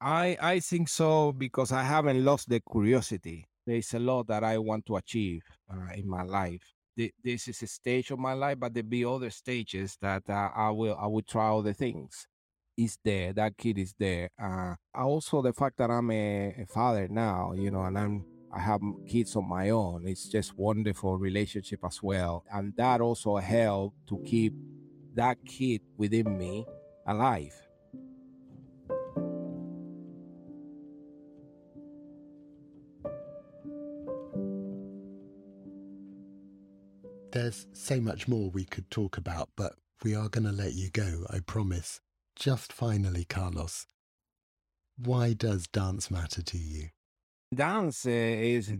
I 0.00 0.36
I 0.40 0.60
think 0.60 0.88
so 0.88 1.32
because 1.32 1.72
I 1.72 1.82
haven't 1.82 2.24
lost 2.24 2.48
the 2.48 2.60
curiosity. 2.60 3.46
There's 3.66 3.92
a 3.94 3.98
lot 3.98 4.26
that 4.28 4.44
I 4.44 4.58
want 4.58 4.86
to 4.86 4.96
achieve 4.96 5.42
uh, 5.70 5.92
in 5.94 6.08
my 6.08 6.22
life. 6.22 6.77
This 7.22 7.46
is 7.46 7.62
a 7.62 7.66
stage 7.68 8.10
of 8.10 8.18
my 8.18 8.32
life, 8.32 8.58
but 8.58 8.74
there 8.74 8.82
be 8.82 9.04
other 9.04 9.30
stages 9.30 9.96
that 10.02 10.24
uh, 10.28 10.50
I 10.54 10.70
will 10.70 10.96
I 11.00 11.06
will 11.06 11.22
try 11.22 11.48
other 11.50 11.72
things. 11.72 12.26
Is 12.76 12.98
there 13.04 13.32
that 13.34 13.56
kid 13.56 13.78
is 13.78 13.94
there? 13.98 14.30
Uh, 14.40 14.74
also 14.94 15.42
the 15.42 15.52
fact 15.52 15.78
that 15.78 15.90
I'm 15.90 16.10
a, 16.10 16.54
a 16.62 16.66
father 16.66 17.06
now, 17.08 17.52
you 17.52 17.70
know, 17.70 17.82
and 17.82 17.96
I'm 17.98 18.24
I 18.52 18.60
have 18.60 18.80
kids 19.06 19.36
on 19.36 19.48
my 19.48 19.70
own. 19.70 20.08
It's 20.08 20.28
just 20.28 20.58
wonderful 20.58 21.18
relationship 21.18 21.80
as 21.84 22.02
well, 22.02 22.44
and 22.52 22.74
that 22.76 23.00
also 23.00 23.36
helped 23.36 24.08
to 24.08 24.18
keep 24.26 24.54
that 25.14 25.38
kid 25.44 25.82
within 25.96 26.36
me 26.36 26.66
alive 27.06 27.67
There's 37.48 37.66
so 37.72 37.98
much 37.98 38.28
more 38.28 38.50
we 38.50 38.66
could 38.66 38.90
talk 38.90 39.16
about, 39.16 39.48
but 39.56 39.72
we 40.04 40.14
are 40.14 40.28
going 40.28 40.44
to 40.44 40.52
let 40.52 40.74
you 40.74 40.90
go, 40.90 41.24
I 41.30 41.40
promise. 41.40 42.02
Just 42.36 42.74
finally, 42.74 43.24
Carlos, 43.24 43.86
why 44.98 45.32
does 45.32 45.66
dance 45.66 46.10
matter 46.10 46.42
to 46.42 46.58
you? 46.58 46.90
Dance 47.54 48.04
uh, 48.04 48.10
is 48.10 48.74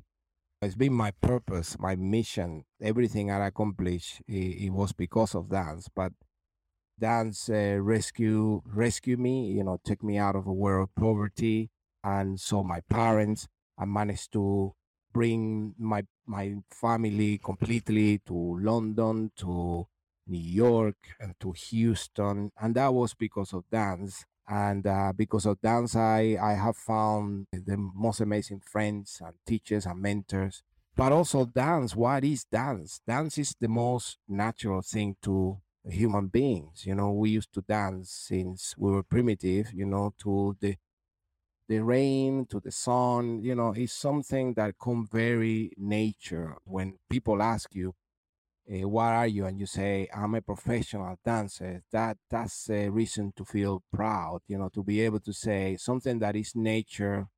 it's 0.60 0.74
been 0.74 0.92
my 0.92 1.12
purpose, 1.12 1.78
my 1.78 1.96
mission. 1.96 2.66
Everything 2.78 3.30
I 3.30 3.46
accomplished, 3.46 4.20
it, 4.28 4.66
it 4.66 4.70
was 4.70 4.92
because 4.92 5.34
of 5.34 5.48
dance. 5.48 5.88
But 5.88 6.12
dance 7.00 7.48
uh, 7.48 7.78
rescue 7.80 8.60
rescue 8.66 9.16
me, 9.16 9.46
you 9.46 9.64
know, 9.64 9.80
took 9.82 10.02
me 10.02 10.18
out 10.18 10.36
of 10.36 10.46
a 10.46 10.52
world 10.52 10.90
of 10.90 10.94
poverty, 10.94 11.70
and 12.04 12.38
so 12.38 12.62
my 12.62 12.80
parents. 12.90 13.48
I 13.78 13.86
managed 13.86 14.32
to 14.32 14.74
bring 15.14 15.74
my 15.78 16.02
my 16.28 16.56
family 16.70 17.38
completely 17.38 18.18
to 18.26 18.58
London, 18.60 19.32
to 19.36 19.86
New 20.26 20.38
York, 20.38 20.96
and 21.20 21.34
to 21.40 21.52
Houston, 21.52 22.50
and 22.60 22.74
that 22.74 22.92
was 22.92 23.14
because 23.14 23.52
of 23.52 23.64
dance. 23.70 24.24
And 24.50 24.86
uh, 24.86 25.12
because 25.14 25.44
of 25.46 25.60
dance, 25.60 25.94
I 25.94 26.36
I 26.40 26.54
have 26.54 26.76
found 26.76 27.46
the 27.52 27.76
most 27.76 28.20
amazing 28.20 28.60
friends 28.60 29.20
and 29.24 29.34
teachers 29.46 29.84
and 29.86 30.00
mentors. 30.00 30.62
But 30.96 31.12
also 31.12 31.44
dance. 31.46 31.94
What 31.94 32.24
is 32.24 32.44
dance? 32.44 33.00
Dance 33.06 33.38
is 33.38 33.54
the 33.60 33.68
most 33.68 34.18
natural 34.26 34.82
thing 34.82 35.16
to 35.22 35.60
human 35.84 36.28
beings. 36.28 36.84
You 36.86 36.94
know, 36.94 37.12
we 37.12 37.30
used 37.30 37.52
to 37.54 37.62
dance 37.62 38.10
since 38.10 38.74
we 38.76 38.90
were 38.90 39.02
primitive. 39.02 39.72
You 39.72 39.86
know, 39.86 40.14
to 40.18 40.56
the 40.60 40.76
the 41.68 41.80
rain 41.80 42.46
to 42.46 42.60
the 42.60 42.70
sun, 42.72 43.40
you 43.42 43.54
know, 43.54 43.72
is 43.72 43.92
something 43.92 44.54
that 44.54 44.78
come 44.78 45.06
very 45.06 45.72
nature. 45.76 46.56
When 46.64 46.98
people 47.10 47.42
ask 47.42 47.74
you, 47.74 47.94
uh, 48.72 48.88
"What 48.88 49.12
are 49.14 49.26
you?" 49.26 49.46
and 49.46 49.58
you 49.58 49.66
say, 49.66 50.08
"I'm 50.14 50.34
a 50.34 50.42
professional 50.42 51.16
dancer," 51.24 51.82
that 51.92 52.18
that's 52.30 52.70
a 52.70 52.88
reason 52.90 53.32
to 53.36 53.44
feel 53.44 53.82
proud. 53.92 54.42
You 54.46 54.58
know, 54.58 54.68
to 54.70 54.82
be 54.82 55.00
able 55.00 55.20
to 55.20 55.32
say 55.32 55.76
something 55.76 56.18
that 56.20 56.36
is 56.36 56.54
nature 56.56 57.28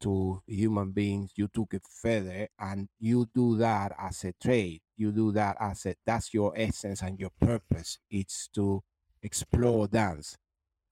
to 0.00 0.42
human 0.46 0.92
beings. 0.92 1.32
You 1.36 1.48
took 1.48 1.74
it 1.74 1.86
further, 1.88 2.48
and 2.58 2.88
you 2.98 3.26
do 3.34 3.56
that 3.58 3.92
as 3.98 4.24
a 4.24 4.32
trade. 4.32 4.82
You 4.96 5.12
do 5.12 5.32
that 5.32 5.56
as 5.60 5.86
a 5.86 5.96
that's 6.04 6.34
your 6.34 6.52
essence 6.56 7.02
and 7.02 7.18
your 7.18 7.30
purpose. 7.40 7.98
It's 8.10 8.48
to 8.54 8.82
explore 9.22 9.88
dance 9.88 10.36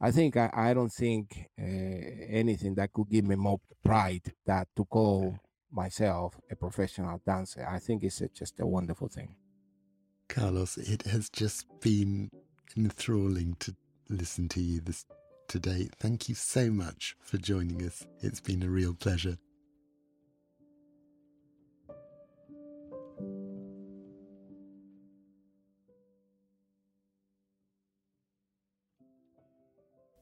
I 0.05 0.11
think 0.11 0.37
I, 0.37 0.51
I 0.53 0.75
don't 0.75 0.93
think 0.93 1.49
uh, 1.59 1.65
anything 1.65 2.75
that 2.75 2.93
could 2.93 3.09
give 3.09 3.25
me 3.27 3.37
more 3.37 3.59
pride 3.83 4.35
that 4.45 4.69
to 4.77 4.85
call 4.85 5.39
myself 5.73 6.39
a 6.51 6.55
professional 6.57 7.23
dancer. 7.25 7.67
I 7.67 7.79
think 7.79 8.05
it's 8.05 8.21
a, 8.21 8.29
just 8.29 8.61
a 8.61 8.67
wonderful 8.67 9.09
thing. 9.09 9.35
Carlos, 10.29 10.77
it 10.77 11.05
has 11.05 11.31
just 11.31 11.65
been 11.81 12.31
enthralling 12.77 13.57
to 13.61 13.75
listen 14.11 14.47
to 14.51 14.61
you 14.61 14.83
this 14.83 15.07
today. 15.49 15.89
Thank 15.99 16.29
you 16.29 16.35
so 16.35 16.71
much 16.71 17.17
for 17.23 17.39
joining 17.39 17.83
us. 17.87 18.07
It's 18.21 18.41
been 18.41 18.63
a 18.63 18.69
real 18.69 18.93
pleasure. 18.93 19.39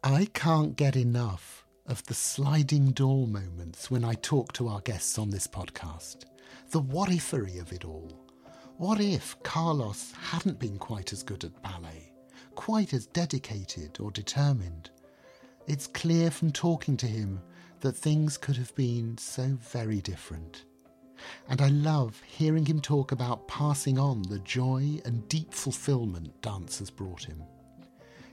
I 0.04 0.26
can't 0.34 0.74
get 0.74 0.96
enough 0.96 1.64
of 1.86 2.04
the 2.06 2.14
sliding 2.14 2.90
door 2.90 3.28
moments 3.28 3.88
when 3.88 4.04
I 4.04 4.14
talk 4.14 4.52
to 4.54 4.66
our 4.66 4.80
guests 4.80 5.16
on 5.16 5.30
this 5.30 5.46
podcast. 5.46 6.24
The 6.70 6.80
what 6.80 7.08
ifery 7.08 7.60
of 7.60 7.72
it 7.72 7.84
all. 7.84 8.10
What 8.78 9.00
if 9.00 9.40
Carlos 9.44 10.12
hadn't 10.20 10.58
been 10.58 10.76
quite 10.76 11.12
as 11.12 11.22
good 11.22 11.44
at 11.44 11.62
ballet, 11.62 12.12
quite 12.56 12.92
as 12.92 13.06
dedicated 13.06 14.00
or 14.00 14.10
determined? 14.10 14.90
It's 15.68 15.86
clear 15.86 16.32
from 16.32 16.50
talking 16.50 16.96
to 16.96 17.06
him 17.06 17.40
that 17.78 17.92
things 17.92 18.36
could 18.36 18.56
have 18.56 18.74
been 18.74 19.16
so 19.18 19.56
very 19.60 20.00
different. 20.00 20.64
And 21.48 21.62
I 21.62 21.68
love 21.68 22.20
hearing 22.26 22.66
him 22.66 22.80
talk 22.80 23.12
about 23.12 23.46
passing 23.46 24.00
on 24.00 24.22
the 24.22 24.40
joy 24.40 25.00
and 25.04 25.28
deep 25.28 25.54
fulfillment 25.54 26.42
dance 26.42 26.80
has 26.80 26.90
brought 26.90 27.22
him. 27.22 27.44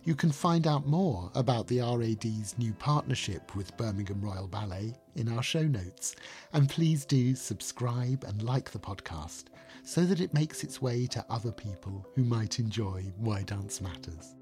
You 0.10 0.16
can 0.16 0.32
find 0.32 0.66
out 0.66 0.88
more 0.88 1.30
about 1.36 1.68
the 1.68 1.82
RAD's 1.82 2.57
new 2.57 2.74
partnership 2.74 3.55
with 3.55 3.78
Birmingham 3.78 4.22
Royal 4.22 4.47
Ballet 4.47 4.95
in 5.16 5.30
our 5.30 5.43
show 5.43 5.62
notes. 5.62 6.16
And 6.51 6.68
please 6.68 7.05
do 7.05 7.36
subscribe 7.36 8.24
and 8.24 8.41
like 8.41 8.72
the 8.72 8.80
podcast 8.80 9.43
so 9.84 10.05
that 10.05 10.20
it 10.20 10.34
makes 10.34 10.64
its 10.64 10.82
way 10.82 11.05
to 11.05 11.24
other 11.30 11.51
people 11.51 12.07
who 12.16 12.24
might 12.24 12.57
enjoy 12.57 13.03
Why 13.18 13.43
Dance 13.43 13.82
Matters. 13.82 14.34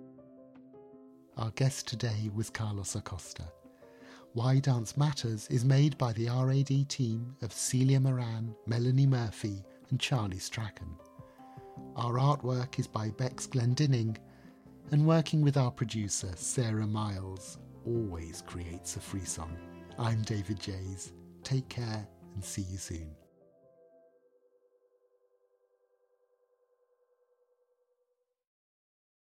Our 1.35 1.51
guest 1.51 1.85
today 1.85 2.31
was 2.33 2.49
Carlos 2.49 2.95
Acosta. 2.95 3.51
Why 4.31 4.59
Dance 4.59 4.95
Matters 4.95 5.47
is 5.47 5.65
made 5.65 5.97
by 5.97 6.13
the 6.13 6.29
RAD 6.29 6.87
team 6.87 7.35
of 7.41 7.51
Celia 7.51 7.99
Moran, 7.99 8.55
Melanie 8.67 9.05
Murphy, 9.05 9.65
and 9.89 9.99
Charlie 9.99 10.39
Strachan. 10.39 10.95
Our 11.97 12.13
artwork 12.13 12.79
is 12.79 12.87
by 12.87 13.09
Bex 13.09 13.47
Glendinning 13.47 14.15
and 14.91 15.05
working 15.05 15.41
with 15.41 15.57
our 15.57 15.71
producer, 15.71 16.31
Sarah 16.35 16.87
Miles, 16.87 17.57
always 17.85 18.43
creates 18.45 18.95
a 18.95 18.99
free 18.99 19.25
song. 19.25 19.57
I'm 19.99 20.21
David 20.21 20.59
Jays. 20.59 21.13
Take 21.43 21.67
care 21.69 22.07
and 22.35 22.43
see 22.43 22.63
you 22.63 22.77
soon. 22.77 23.15